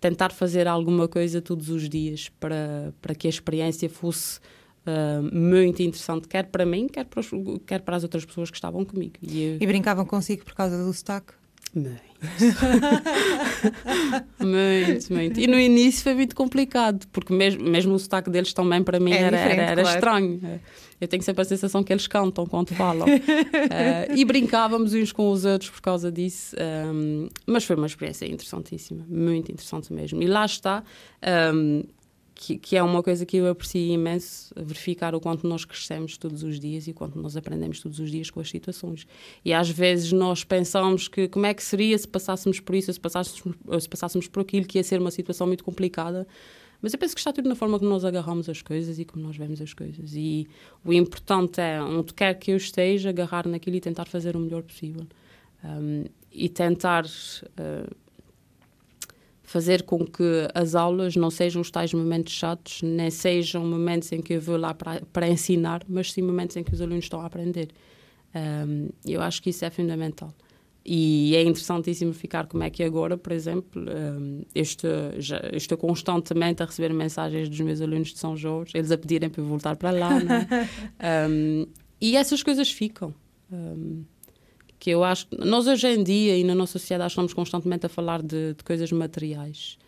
[0.00, 4.38] tentar fazer alguma coisa todos os dias para, para que a experiência fosse
[4.86, 7.30] uh, muito interessante, quer para mim, quer para, os,
[7.66, 9.14] quer para as outras pessoas que estavam comigo.
[9.22, 9.56] E, eu...
[9.58, 11.32] e brincavam consigo por causa do sotaque?
[11.74, 12.14] Muito.
[14.40, 15.40] muito, muito.
[15.40, 19.12] E no início foi muito complicado, porque mesmo, mesmo o sotaque deles também para mim
[19.12, 19.96] é era, era, era claro.
[19.96, 20.60] estranho.
[21.00, 23.06] Eu tenho sempre a sensação que eles cantam quando falam.
[23.06, 23.10] uh,
[24.14, 26.56] e brincávamos uns com os outros por causa disso.
[26.56, 30.22] Um, mas foi uma experiência interessantíssima, muito interessante mesmo.
[30.22, 30.82] E lá está.
[31.52, 31.82] Um,
[32.34, 36.42] que, que, é uma coisa que eu aprecio imenso, verificar o quanto nós crescemos todos
[36.42, 39.06] os dias e o quanto nós aprendemos todos os dias com as situações.
[39.44, 43.00] E às vezes nós pensamos que como é que seria se passássemos por isso, se
[43.00, 46.26] passássemos, se passássemos por aquilo, que ia ser uma situação muito complicada.
[46.82, 49.24] Mas eu penso que está tudo na forma como nós agarramos as coisas e como
[49.24, 50.12] nós vemos as coisas.
[50.14, 50.46] E
[50.84, 54.62] o importante é, onde quer que eu esteja, agarrar naquilo e tentar fazer o melhor
[54.62, 55.06] possível.
[55.64, 57.06] Um, e tentar.
[57.06, 58.03] Uh,
[59.54, 64.20] fazer com que as aulas não sejam os tais momentos chatos, nem sejam momentos em
[64.20, 67.20] que eu vou lá para, para ensinar, mas sim momentos em que os alunos estão
[67.20, 67.68] a aprender.
[68.34, 70.34] Um, eu acho que isso é fundamental.
[70.84, 74.42] E é interessantíssimo ficar como é que agora, por exemplo, um,
[75.18, 79.30] já, estou constantemente a receber mensagens dos meus alunos de São Jorge, eles a pedirem
[79.30, 80.18] para eu voltar para lá.
[80.18, 81.28] É?
[81.30, 81.64] um,
[82.00, 83.14] e essas coisas ficam.
[83.52, 84.02] Um,
[84.84, 87.88] que eu acho que nós hoje em dia e na nossa sociedade estamos constantemente a
[87.88, 89.78] falar de, de coisas materiais.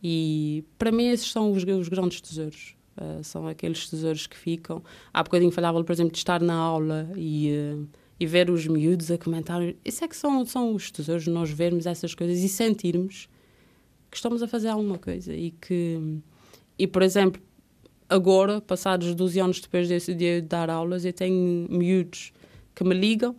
[0.00, 2.76] E para mim esses são os, os grandes tesouros.
[2.96, 4.80] Uh, são aqueles tesouros que ficam.
[5.12, 7.88] Há bocadinho falava por exemplo de estar na aula e, uh,
[8.20, 9.60] e ver os miúdos a comentar.
[9.84, 13.28] Isso é que são, são os tesouros nós vermos essas coisas e sentirmos
[14.08, 16.20] que estamos a fazer alguma coisa e que
[16.78, 17.42] e por exemplo
[18.08, 22.32] agora passados 12 anos depois de, de dar aulas eu tenho miúdos
[22.72, 23.34] que me ligam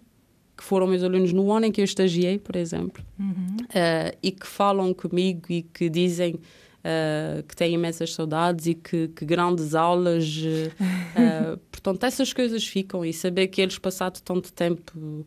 [0.56, 3.58] que foram meus alunos no ano em que eu estagiei, por exemplo, uhum.
[3.60, 9.10] uh, e que falam comigo e que dizem uh, que têm imensas saudades e que,
[9.10, 10.38] que grandes aulas.
[10.38, 15.26] Uh, portanto, essas coisas ficam e saber que eles, passado tanto tempo,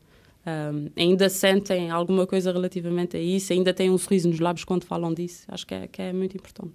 [0.97, 5.13] ainda sentem alguma coisa relativamente a isso, ainda têm um sorriso nos lábios quando falam
[5.13, 6.73] disso, acho que é, que é muito importante.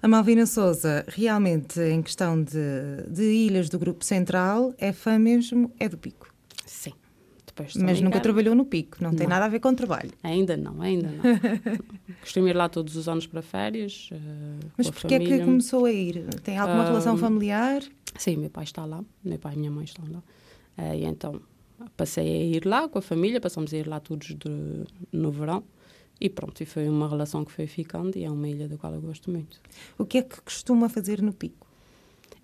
[0.00, 5.72] A Malvina Souza, realmente, em questão de, de ilhas do Grupo Central, é fã mesmo,
[5.78, 6.29] é do Pico.
[7.66, 10.10] Depois Mas nunca trabalhou no pico, não, não, tem nada a ver com trabalho.
[10.22, 11.22] Ainda não, ainda não.
[12.20, 14.08] Costumo ir lá todos os anos para férias.
[14.12, 16.24] Uh, Mas porquê é que começou a ir?
[16.42, 17.82] Tem alguma uh, relação familiar?
[18.16, 20.22] Sim, meu pai está lá, meu pai e minha mãe estão lá.
[20.78, 21.40] Uh, e então
[21.96, 25.62] passei a ir lá com a família, passamos a ir lá todos de, no verão.
[26.20, 28.92] E pronto, e foi uma relação que foi ficando e é uma ilha da qual
[28.92, 29.58] eu gosto muito.
[29.96, 31.69] O que é que costuma fazer no Pico?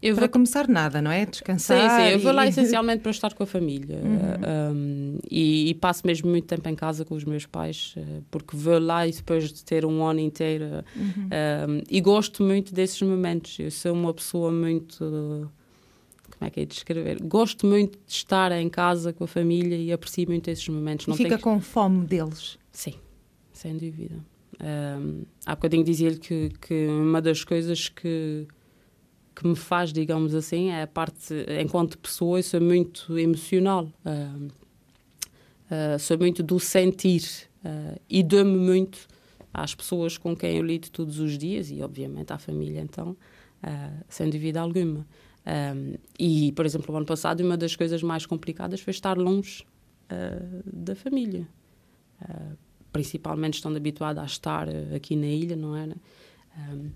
[0.09, 0.33] Eu para vou...
[0.33, 1.27] começar, nada, não é?
[1.27, 1.91] Descansar.
[1.91, 3.97] Sim, sim, eu vou lá essencialmente para estar com a família.
[3.97, 4.73] Uhum.
[4.75, 8.57] Um, e, e passo mesmo muito tempo em casa com os meus pais, eh, porque
[8.57, 10.85] vou lá e depois de ter um ano inteiro.
[10.95, 11.29] Uhum.
[11.79, 13.59] um, e gosto muito desses momentos.
[13.59, 15.51] Eu sou uma pessoa muito.
[16.39, 17.23] Como é que é de descrever?
[17.23, 21.07] Gosto muito de estar em casa com a família e aprecio muito esses momentos.
[21.07, 22.59] Não fica que- com fome deles.
[22.71, 22.95] Sim,
[23.53, 24.17] sem dúvida.
[24.61, 28.47] Um, há bocadinho dizia-lhe que, que uma das coisas que,
[29.37, 33.87] que me faz, digamos assim, é a parte, enquanto pessoa, eu sou muito emocional.
[34.05, 37.23] Um, uh, sou muito do sentir
[37.63, 39.07] uh, e dou-me muito
[39.53, 43.11] às pessoas com quem eu lido todos os dias e, obviamente, à família, então,
[43.63, 45.07] uh, sem dúvida alguma.
[45.47, 49.65] Um, e, por exemplo, o ano passado, uma das coisas mais complicadas foi estar longe
[50.11, 51.47] uh, da família.
[52.23, 52.57] Uh,
[52.91, 55.95] principalmente estando habituada a estar uh, aqui na ilha, não era?
[56.59, 56.91] Um,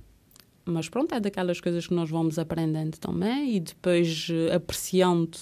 [0.70, 5.38] mas pronto, é daquelas coisas que nós vamos aprendendo também e depois uh, apreciando.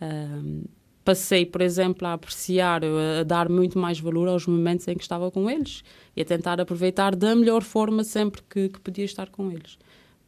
[0.00, 0.64] Um,
[1.04, 5.02] passei, por exemplo, a apreciar, uh, a dar muito mais valor aos momentos em que
[5.02, 5.82] estava com eles
[6.16, 9.78] e a tentar aproveitar da melhor forma sempre que, que podia estar com eles.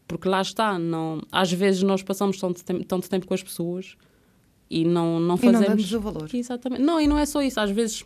[0.06, 3.96] Porque lá está, não, às vezes nós passamos tanto tempo, tanto tempo com as pessoas
[4.68, 5.60] e não, não E fazemos.
[5.60, 6.30] não damos o valor.
[6.32, 6.82] Exatamente.
[6.82, 7.58] Não, e não é só isso.
[7.60, 8.04] Às vezes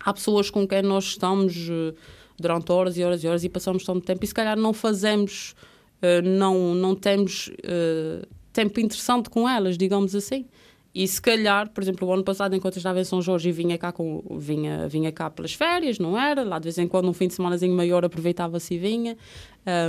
[0.00, 1.94] há pessoas com quem nós estamos eh,
[2.40, 5.54] durante horas e horas e horas e passamos tanto tempo e se calhar não fazemos,
[6.02, 10.46] eh, não, não temos eh, tempo interessante com elas, digamos assim.
[10.92, 13.52] E se calhar, por exemplo, o ano passado, enquanto eu estava em São Jorge e
[13.52, 16.42] vinha cá, com, vinha, vinha cá pelas férias, não era?
[16.42, 19.16] Lá de vez em quando, um fim de semanazinho maior, aproveitava-se e vinha.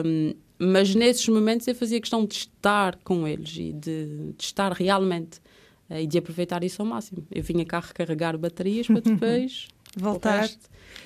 [0.06, 4.72] Um, mas nesses momentos eu fazia questão de estar com eles e de, de estar
[4.74, 5.42] realmente
[5.90, 7.26] eh, e de aproveitar isso ao máximo.
[7.32, 10.44] Eu vinha cá recarregar baterias para depois Voltar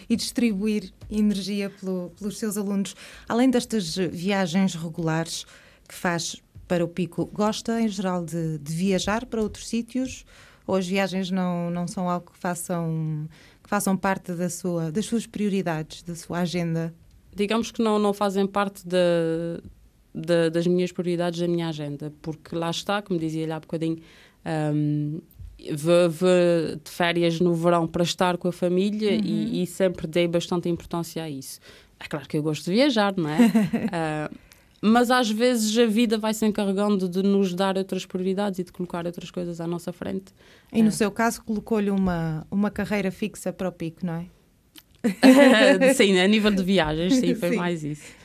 [0.10, 2.96] e distribuir energia pelo- pelos seus alunos.
[3.28, 5.46] Além destas viagens regulares
[5.88, 10.26] que faz para o Pico, gosta em geral de, de viajar para outros sítios?
[10.68, 13.28] Ou as viagens não, não são algo que façam,
[13.64, 16.94] que façam parte da sua, das suas prioridades, da sua agenda?
[17.38, 18.98] digamos que não, não fazem parte da,
[20.14, 23.98] da- das minhas prioridades da minha agenda, porque lá está, como dizia-lhe há bocadinho,
[24.74, 25.20] um,
[25.76, 26.10] vou,
[26.84, 31.24] de férias no verão para estar com a família e, e sempre dei bastante importância
[31.24, 31.60] a isso.
[32.00, 33.38] É claro que eu gosto de viajar, não é?
[33.92, 34.30] Ah,
[34.82, 38.72] mas às vezes a vida vai se encarregando de nos dar outras prioridades e de
[38.72, 40.26] colocar outras coisas à nossa frente.
[40.72, 44.26] E no seu caso, colocou-lhe uma, uma carreira fixa para o Pico, não é?
[45.96, 47.56] sim, a nível de viagens, sim, foi Sim.
[47.56, 48.25] mais isso.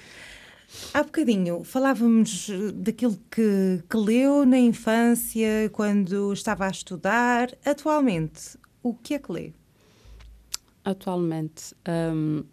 [0.93, 7.51] Há bocadinho falávamos eh, daquilo que, que leu na infância, quando estava a estudar.
[7.65, 9.53] Atualmente, o que é que lê?
[10.85, 11.75] Atualmente,
[12.15, 12.45] hum,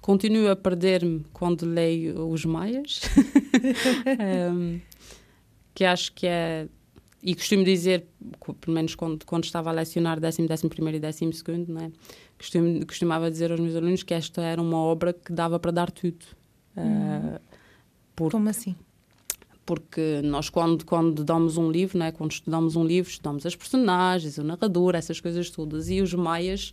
[0.00, 3.00] continuo a perder-me quando leio os Maias,
[4.52, 4.80] Hum,
[5.74, 6.68] que acho que é.
[7.22, 8.06] E costumo dizer,
[8.60, 11.90] pelo menos quando, quando estava a lecionar décimo, décimo primeiro e décimo segundo, não é?
[12.38, 15.90] Costumo, costumava dizer aos meus alunos que esta era uma obra que dava para dar
[15.90, 16.24] tudo.
[16.76, 17.40] Uh,
[18.32, 18.74] Como assim?
[19.66, 24.38] porque nós quando quando damos um livro, né, quando estudamos um livro, estudamos as personagens,
[24.38, 26.72] o narrador, essas coisas todas e os maias,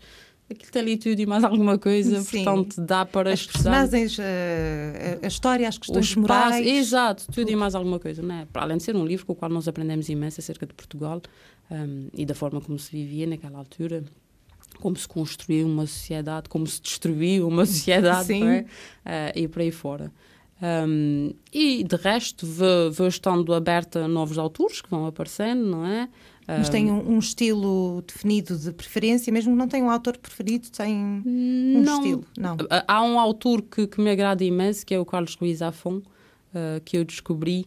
[0.49, 2.43] aquilo tem ali tudo e mais alguma coisa, Sim.
[2.43, 6.65] portanto dá para As estudar personagens, eh, a, a história, as questões os morais.
[6.65, 8.47] exato, tudo, e mais alguma coisa, né?
[8.53, 11.19] Para além de ser um livro com o qual nós aprendemos imenso acerca de Portugal
[11.71, 14.03] um, e da forma como se vivia naquela altura.
[14.79, 18.65] Como se construiu uma sociedade, como se destruiu uma sociedade, é?
[19.05, 20.11] Ah, e por aí fora.
[20.87, 25.85] Um, e de resto, vou, vou estando aberta a novos autores que vão aparecendo, não
[25.85, 26.07] é?
[26.47, 30.69] Mas tem um, um estilo definido de preferência, mesmo que não tenha um autor preferido,
[30.69, 32.25] tem um não, estilo.
[32.37, 32.57] Não.
[32.69, 36.01] Há- Há um autor que, que me agrada imenso, que é o Carlos Ruiz Afon,
[36.53, 37.65] ah, que eu descobri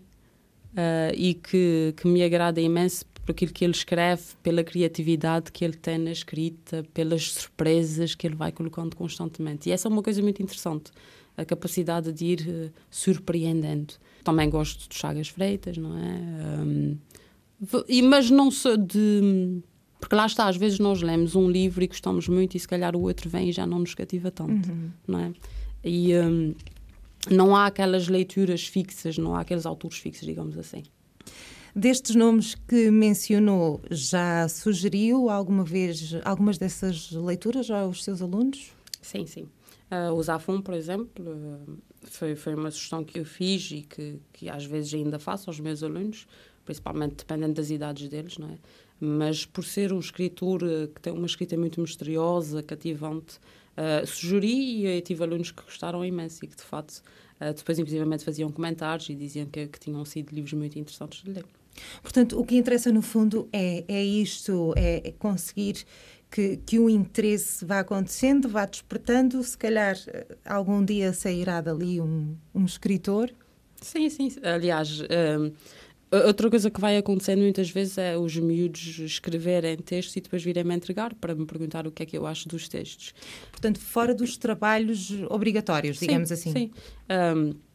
[0.76, 5.64] ah, e que, que me agrada imenso por aquilo que ele escreve, pela criatividade que
[5.64, 9.68] ele tem na escrita, pelas surpresas que ele vai colocando constantemente.
[9.68, 10.92] E essa é uma coisa muito interessante,
[11.36, 13.94] a capacidade de ir eh, surpreendendo.
[14.24, 16.96] Também gosto de Chagas Freitas, não é?
[17.60, 19.60] V- e- mas não sou de.
[20.00, 22.94] Porque lá está, às vezes nós lemos um livro e gostamos muito e se calhar
[22.94, 24.70] o outro vem e já não nos cativa tanto,
[25.08, 25.32] não é?
[25.82, 26.54] E hum,
[27.30, 30.82] não há aquelas leituras fixas, não há aqueles autores fixos, digamos assim.
[31.74, 38.70] Destes nomes que mencionou, já sugeriu alguma vez algumas dessas leituras aos seus alunos?
[39.02, 39.46] Sim, sim.
[39.90, 41.72] Ah, o Zafon, por exemplo, ah,
[42.04, 45.60] foi, foi uma sugestão que eu fiz e que, que às vezes ainda faço aos
[45.60, 46.26] meus alunos,
[46.64, 48.58] principalmente dependendo das idades deles, não é?
[49.00, 53.38] mas por ser um escritor uh, que tem uma escrita muito misteriosa, cativante,
[53.76, 57.02] uh, sugeri e tive alunos que gostaram imenso e que, de fato,
[57.40, 61.30] uh, depois, inclusivamente, faziam comentários e diziam que, que tinham sido livros muito interessantes de
[61.30, 61.44] ler.
[62.02, 65.84] Portanto, o que interessa no fundo é, é isto, é conseguir
[66.30, 69.96] que, que o interesse vá acontecendo, vá despertando, se calhar
[70.44, 73.30] algum dia sairá dali um, um escritor.
[73.80, 74.32] Sim, sim.
[74.42, 75.52] Aliás, um,
[76.26, 80.74] outra coisa que vai acontecendo muitas vezes é os miúdos escreverem textos e depois virem-me
[80.74, 83.14] entregar para me perguntar o que é que eu acho dos textos.
[83.50, 86.52] Portanto, fora dos trabalhos obrigatórios, digamos sim, assim.
[86.52, 86.70] Sim.
[87.10, 87.65] Um,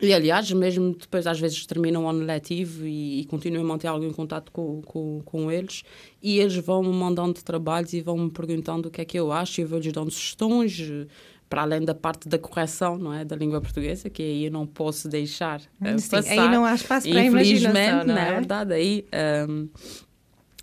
[0.00, 3.86] e, aliás, mesmo depois, às vezes, terminam o ano letivo e, e continuam a manter
[3.86, 5.82] algum contato com, com, com eles
[6.22, 9.64] e eles vão-me mandando trabalhos e vão-me perguntando o que é que eu acho e
[9.64, 11.06] eu vou-lhes dando sugestões
[11.48, 14.66] para além da parte da correção, não é, da língua portuguesa, que aí eu não
[14.66, 16.30] posso deixar uh, Sim, passar.
[16.32, 18.28] Aí não há espaço para Infelizmente, não é?
[18.28, 19.06] é verdade, aí...
[19.48, 19.68] Um,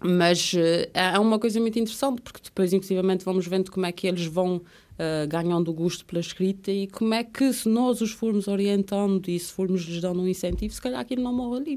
[0.05, 4.05] mas uh, é uma coisa muito interessante, porque depois, inclusivamente, vamos vendo como é que
[4.05, 4.61] eles vão
[4.93, 9.27] uh, ganhando o gosto pela escrita e como é que, se nós os formos orientando
[9.27, 11.75] e se formos lhes dando um incentivo, se calhar aquilo não morre ali.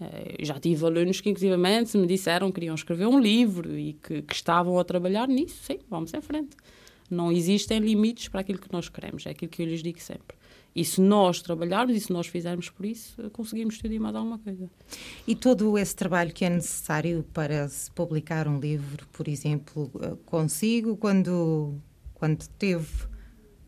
[0.00, 4.22] Uh, já tive alunos que, inclusivamente, me disseram que queriam escrever um livro e que,
[4.22, 5.56] que estavam a trabalhar nisso.
[5.62, 6.56] Sim, vamos em frente.
[7.10, 10.36] Não existem limites para aquilo que nós queremos, é aquilo que eu lhes digo sempre.
[10.78, 14.38] E se nós trabalharmos e se nós fizermos por isso, conseguimos tudo e mais alguma
[14.38, 14.70] coisa.
[15.26, 20.14] E todo esse trabalho que é necessário para se publicar um livro, por exemplo, eh,
[20.26, 21.74] consigo, quando,
[22.18, 23.04] quando teve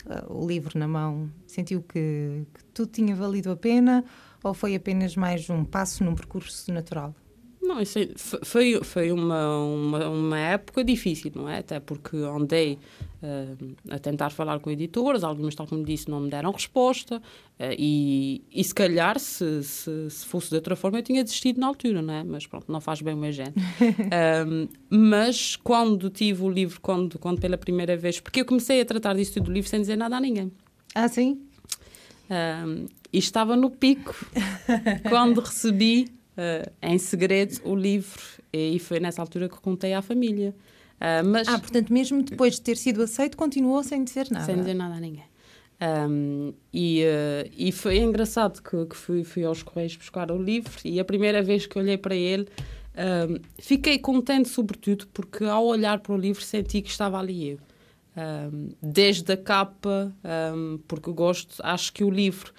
[0.06, 4.04] uh, o livro na mão, sentiu que, que tudo tinha valido a pena
[4.42, 7.14] ou foi apenas mais um passo num percurso natural?
[7.62, 7.98] Não, isso
[8.42, 11.58] foi, foi uma, uma, uma, época difícil, não é?
[11.58, 12.78] Até porque andei
[13.22, 17.22] uh, a tentar falar com editoras, algumas, tal como disse, não me deram resposta, uh,
[17.78, 21.66] e, e se calhar, se, se, se, fosse de outra forma, eu tinha desistido na
[21.66, 22.24] altura, não é?
[22.24, 23.54] Mas pronto, não faz bem o meu género.
[24.48, 28.86] um, mas quando tive o livro, quando, quando pela primeira vez, porque eu comecei a
[28.86, 30.50] tratar disso tudo do livro sem dizer nada a ninguém.
[30.94, 31.42] Ah, sim?
[32.30, 34.14] Um, e estava no pico
[35.08, 38.22] quando recebi uh, em segredo o livro
[38.52, 40.54] e foi nessa altura que contei à família.
[40.96, 44.44] Uh, mas, ah, portanto, mesmo depois de ter sido aceito, continuou sem dizer nada?
[44.44, 45.24] Sem dizer nada a ninguém.
[45.82, 50.72] Um, e, uh, e foi engraçado que, que fui, fui, aos Correios buscar o livro
[50.84, 52.46] e a primeira vez que olhei para ele
[53.00, 57.58] um, fiquei contente, sobretudo, porque ao olhar para o livro senti que estava ali eu.
[58.52, 60.12] Um, desde a capa,
[60.86, 62.52] porque gosto, acho que o livro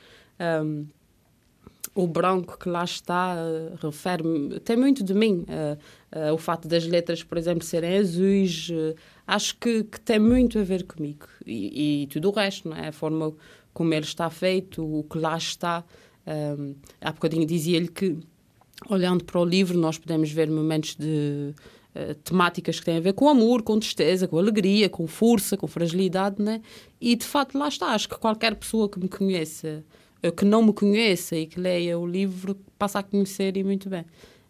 [1.93, 4.23] o branco que lá está uh, refere
[4.63, 5.45] tem muito de mim.
[5.47, 8.69] Uh, uh, o fato das letras, por exemplo, serem azuis,
[9.27, 11.27] acho que, que, tem muito a ver comigo.
[11.45, 12.89] E, e, tudo o resto, não é?
[12.89, 13.33] A forma
[13.73, 15.83] como ele está feito, o que lá está.
[16.27, 18.17] Um, há bocadinho dizia-lhe que,
[18.89, 21.53] olhando para o livro, nós podemos ver momentos de.
[22.23, 26.41] temáticas que têm a ver com amor, com tristeza, com alegria, com força, com fragilidade,
[26.41, 26.61] né?
[26.99, 27.87] E de facto lá está.
[27.87, 29.83] Acho que qualquer pessoa que me conheça
[30.29, 34.05] que não me conheça e que leia o livro passa a conhecer e muito bem.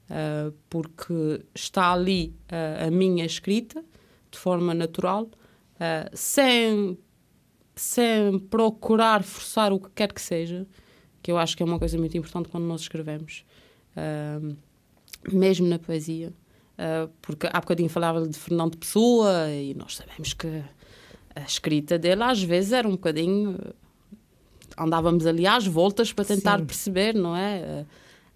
[0.09, 3.81] Uh, porque está ali uh, a minha escrita
[4.29, 6.97] de forma natural, uh, sem,
[7.75, 10.67] sem procurar forçar o que quer que seja,
[11.21, 13.45] que eu acho que é uma coisa muito importante quando nós escrevemos,
[15.31, 16.33] mesmo na poesia.
[17.21, 20.63] porque há bocadinho falava de Fernando Pessoa e nós sabemos que
[21.35, 23.55] a escrita dele às vezes era um bocadinho
[24.83, 26.65] andávamos ali às voltas para tentar Sim.
[26.65, 27.85] perceber, não é?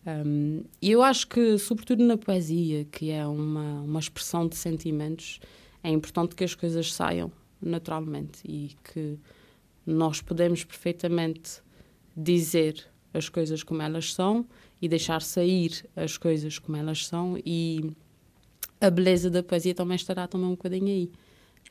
[0.05, 5.39] Um, e eu acho que, sobretudo na poesia, que é uma, uma expressão de sentimentos,
[5.83, 7.31] é importante que as coisas saiam
[7.61, 9.17] naturalmente e que
[9.85, 11.61] nós podemos perfeitamente
[12.15, 14.45] dizer as coisas como elas são
[14.81, 17.91] e deixar sair as coisas como elas são e
[18.79, 21.11] a beleza da poesia também estará também um bocadinho aí.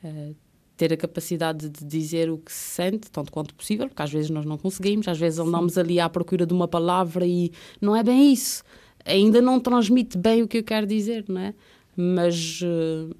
[0.03, 0.35] Uh,
[0.77, 4.29] ter a capacidade de dizer o que se sente, tanto quanto possível, porque às vezes
[4.29, 8.03] nós não conseguimos, às vezes andamos ali à procura de uma palavra e não é
[8.03, 8.63] bem isso.
[9.05, 11.53] Ainda não transmite bem o que eu quero dizer, não é?
[11.95, 13.15] Mas uh,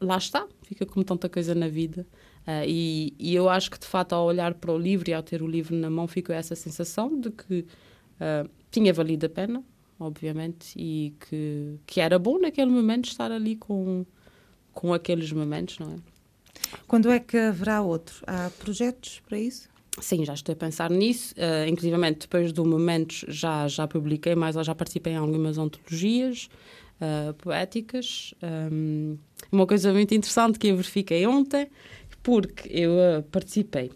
[0.00, 2.06] lá está, fica como tanta coisa na vida.
[2.46, 5.22] Uh, e, e, eu acho que de fato, ao olhar para o livro e ao
[5.22, 9.64] ter o livro na mão, ficou essa sensação de que uh, tinha valido a pena,
[9.98, 14.06] obviamente, e que, que era bom naquele momento estar ali com,
[14.72, 16.17] com aqueles momentos, não é?
[16.86, 18.22] Quando é que haverá outro?
[18.26, 19.68] Há projetos para isso?
[20.00, 21.34] Sim, já estou a pensar nisso.
[21.34, 26.48] Uh, depois do momento, já, já publiquei, mas já participei em algumas antologias
[27.00, 28.34] uh, poéticas.
[28.42, 29.16] Um,
[29.50, 31.68] uma coisa muito interessante que eu verifiquei ontem,
[32.22, 33.90] porque eu uh, participei.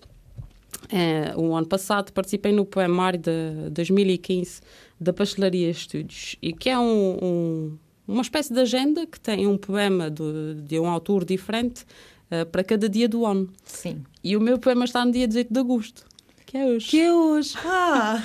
[0.85, 4.61] Uh, o ano passado participei no poemário de 2015
[5.01, 9.57] da Pastelaria Estúdios, e que é um, um uma espécie de agenda que tem um
[9.57, 11.87] poema de um autor diferente
[12.33, 13.49] uh, para cada dia do ano.
[13.65, 14.03] Sim.
[14.25, 16.05] E o meu poema está no dia 18 de agosto.
[16.47, 16.87] Que é hoje.
[16.89, 17.55] Que é hoje.
[17.65, 18.23] Ah!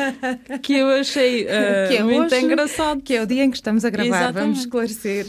[0.62, 1.46] que eu achei uh,
[1.88, 3.02] que é muito hoje, engraçado.
[3.02, 4.40] Que é o dia em que estamos a gravar, Exatamente.
[4.40, 5.26] vamos esclarecer.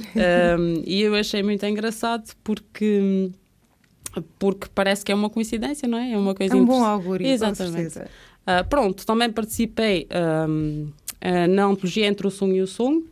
[0.58, 3.32] Um, e eu achei muito engraçado porque
[4.40, 6.14] porque parece que é uma coincidência, não é?
[6.14, 8.00] É uma coisa É um bom augúrio, Exatamente.
[8.00, 10.08] Uh, pronto, também participei
[10.50, 10.88] um,
[11.22, 13.06] uh, na antologia Entre o Sonho e o Sonho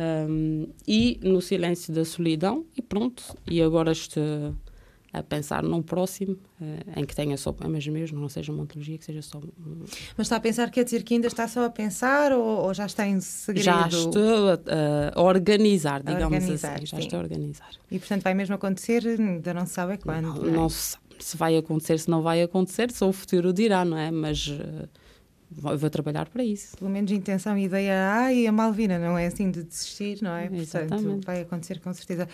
[0.00, 3.22] um, e no Silêncio da Solidão e pronto.
[3.46, 4.54] E agora estou
[5.12, 8.96] a pensar num próximo uh, em que tenha só poemas mesmo, não seja uma antologia,
[8.96, 9.40] que seja só.
[10.16, 12.86] Mas está a pensar, quer dizer que ainda está só a pensar ou, ou já
[12.86, 13.64] está em segredo?
[13.64, 16.86] Já estou a, a organizar, digamos a organizar, assim.
[16.86, 17.02] Já sim.
[17.02, 17.70] estou a organizar.
[17.90, 20.22] E portanto vai mesmo acontecer, ainda não se sabe quando.
[20.22, 23.52] Não, não, não se sabe se vai acontecer, se não vai acontecer, só o futuro
[23.52, 24.10] dirá, não é?
[24.10, 24.46] Mas.
[24.46, 24.88] Uh,
[25.50, 26.76] vou, vou trabalhar para isso.
[26.76, 30.36] Pelo menos intenção e ideia há e a Malvina não é assim de desistir, não
[30.36, 30.46] é?
[30.46, 31.02] Exatamente.
[31.02, 32.28] Portanto, vai acontecer com certeza.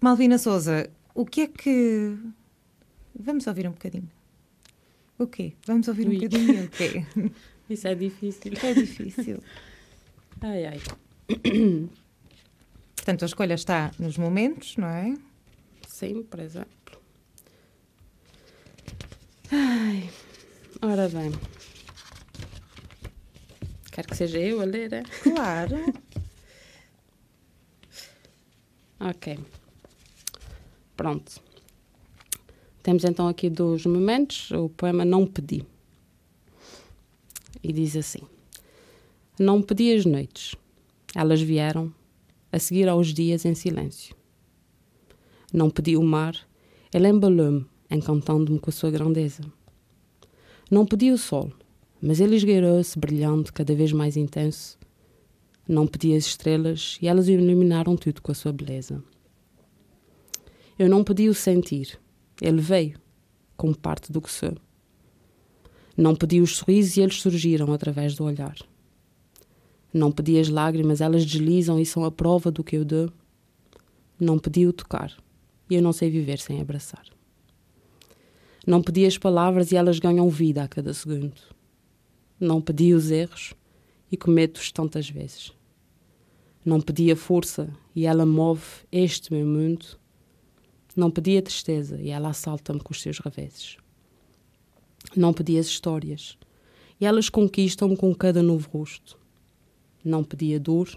[0.00, 2.16] Malvina Souza, o que é que.
[3.18, 4.08] Vamos ouvir um bocadinho.
[5.18, 5.54] O quê?
[5.66, 6.16] Vamos ouvir Ui.
[6.16, 7.04] um bocadinho o quê?
[7.68, 8.52] Isso é difícil.
[8.62, 9.42] É difícil.
[10.40, 10.80] ai, ai.
[12.94, 15.14] Portanto, a escolha está nos momentos, não é?
[15.86, 16.68] Sim, por exemplo.
[19.50, 20.08] Ai,
[20.80, 21.32] ora bem.
[23.98, 25.02] Quero que seja eu a ler, é?
[25.24, 25.74] Claro.
[29.00, 29.36] ok.
[30.96, 31.42] Pronto.
[32.80, 34.52] Temos então aqui dois momentos.
[34.52, 35.66] O poema Não Pedi.
[37.60, 38.20] E diz assim:
[39.36, 40.54] Não pedi as noites.
[41.12, 41.92] Elas vieram
[42.52, 44.14] a seguir aos dias em silêncio.
[45.52, 46.36] Não pedi o mar.
[46.94, 49.42] Ele embalou-me, encantando-me com a sua grandeza.
[50.70, 51.52] Não pedi o sol
[52.00, 54.78] mas ele esgueirou-se, brilhando cada vez mais intenso.
[55.66, 59.02] Não pedi as estrelas e elas iluminaram tudo com a sua beleza.
[60.78, 61.98] Eu não pedi o sentir,
[62.40, 62.98] ele veio,
[63.56, 64.56] como parte do que sou.
[65.96, 68.56] Não pedi os sorrisos e eles surgiram através do olhar.
[69.92, 73.10] Não pedi as lágrimas, elas deslizam e são a prova do que eu dou.
[74.20, 75.12] Não pedi o tocar,
[75.68, 77.04] e eu não sei viver sem abraçar.
[78.66, 81.57] Não pedi as palavras e elas ganham vida a cada segundo.
[82.40, 83.52] Não pedi os erros
[84.12, 85.52] e cometo-os tantas vezes.
[86.64, 88.62] Não pedi a força e ela move
[88.92, 89.98] este meu mundo.
[90.94, 93.76] Não pedi a tristeza e ela assalta-me com os seus reveses.
[95.16, 96.38] Não pedi as histórias
[97.00, 99.18] e elas conquistam-me com cada novo rosto.
[100.04, 100.88] Não pedi a dor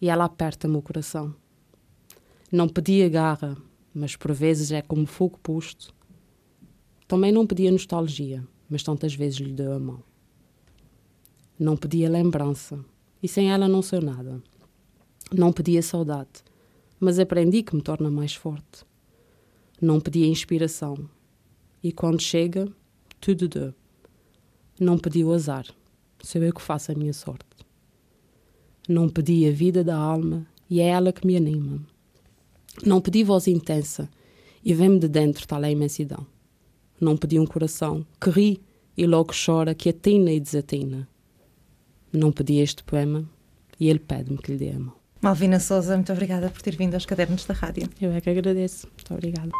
[0.00, 1.34] e ela aperta-me o coração.
[2.50, 3.56] Não pedi a garra,
[3.92, 5.94] mas por vezes é como fogo posto.
[7.06, 10.13] Também não pedi a nostalgia, mas tantas vezes lhe dou a mão.
[11.56, 12.84] Não pedia lembrança,
[13.22, 14.42] e sem ela não sou nada.
[15.32, 16.42] Não pedia saudade,
[16.98, 18.84] mas aprendi que me torna mais forte.
[19.80, 21.08] Não pedia inspiração,
[21.80, 22.66] e quando chega,
[23.20, 23.72] tudo dou.
[24.80, 25.64] Não pedi o azar,
[26.20, 27.46] sou eu que faço a minha sorte.
[28.88, 31.80] Não pedi a vida da alma, e é ela que me anima.
[32.84, 34.10] Não pedi voz intensa,
[34.64, 36.26] e vem-me de dentro tal a imensidão.
[37.00, 38.60] Não pedi um coração que ri
[38.96, 41.08] e logo chora, que atina e desatina
[42.18, 43.24] não pedi este poema
[43.78, 44.92] e ele pede-me que lhe dê a mão.
[45.20, 47.88] Malvina Souza, muito obrigada por ter vindo aos Cadernos da Rádio.
[48.00, 48.86] Eu é que agradeço.
[48.88, 49.50] Muito obrigada.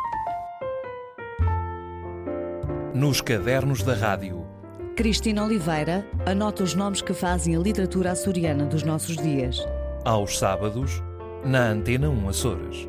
[2.94, 4.46] Nos Cadernos da Rádio.
[4.94, 9.58] Cristina Oliveira anota os nomes que fazem a literatura açoriana dos nossos dias.
[10.04, 11.02] Aos sábados,
[11.44, 12.88] na Antena 1 Açores.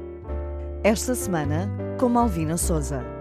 [0.84, 3.15] Esta semana, com Malvina Souza.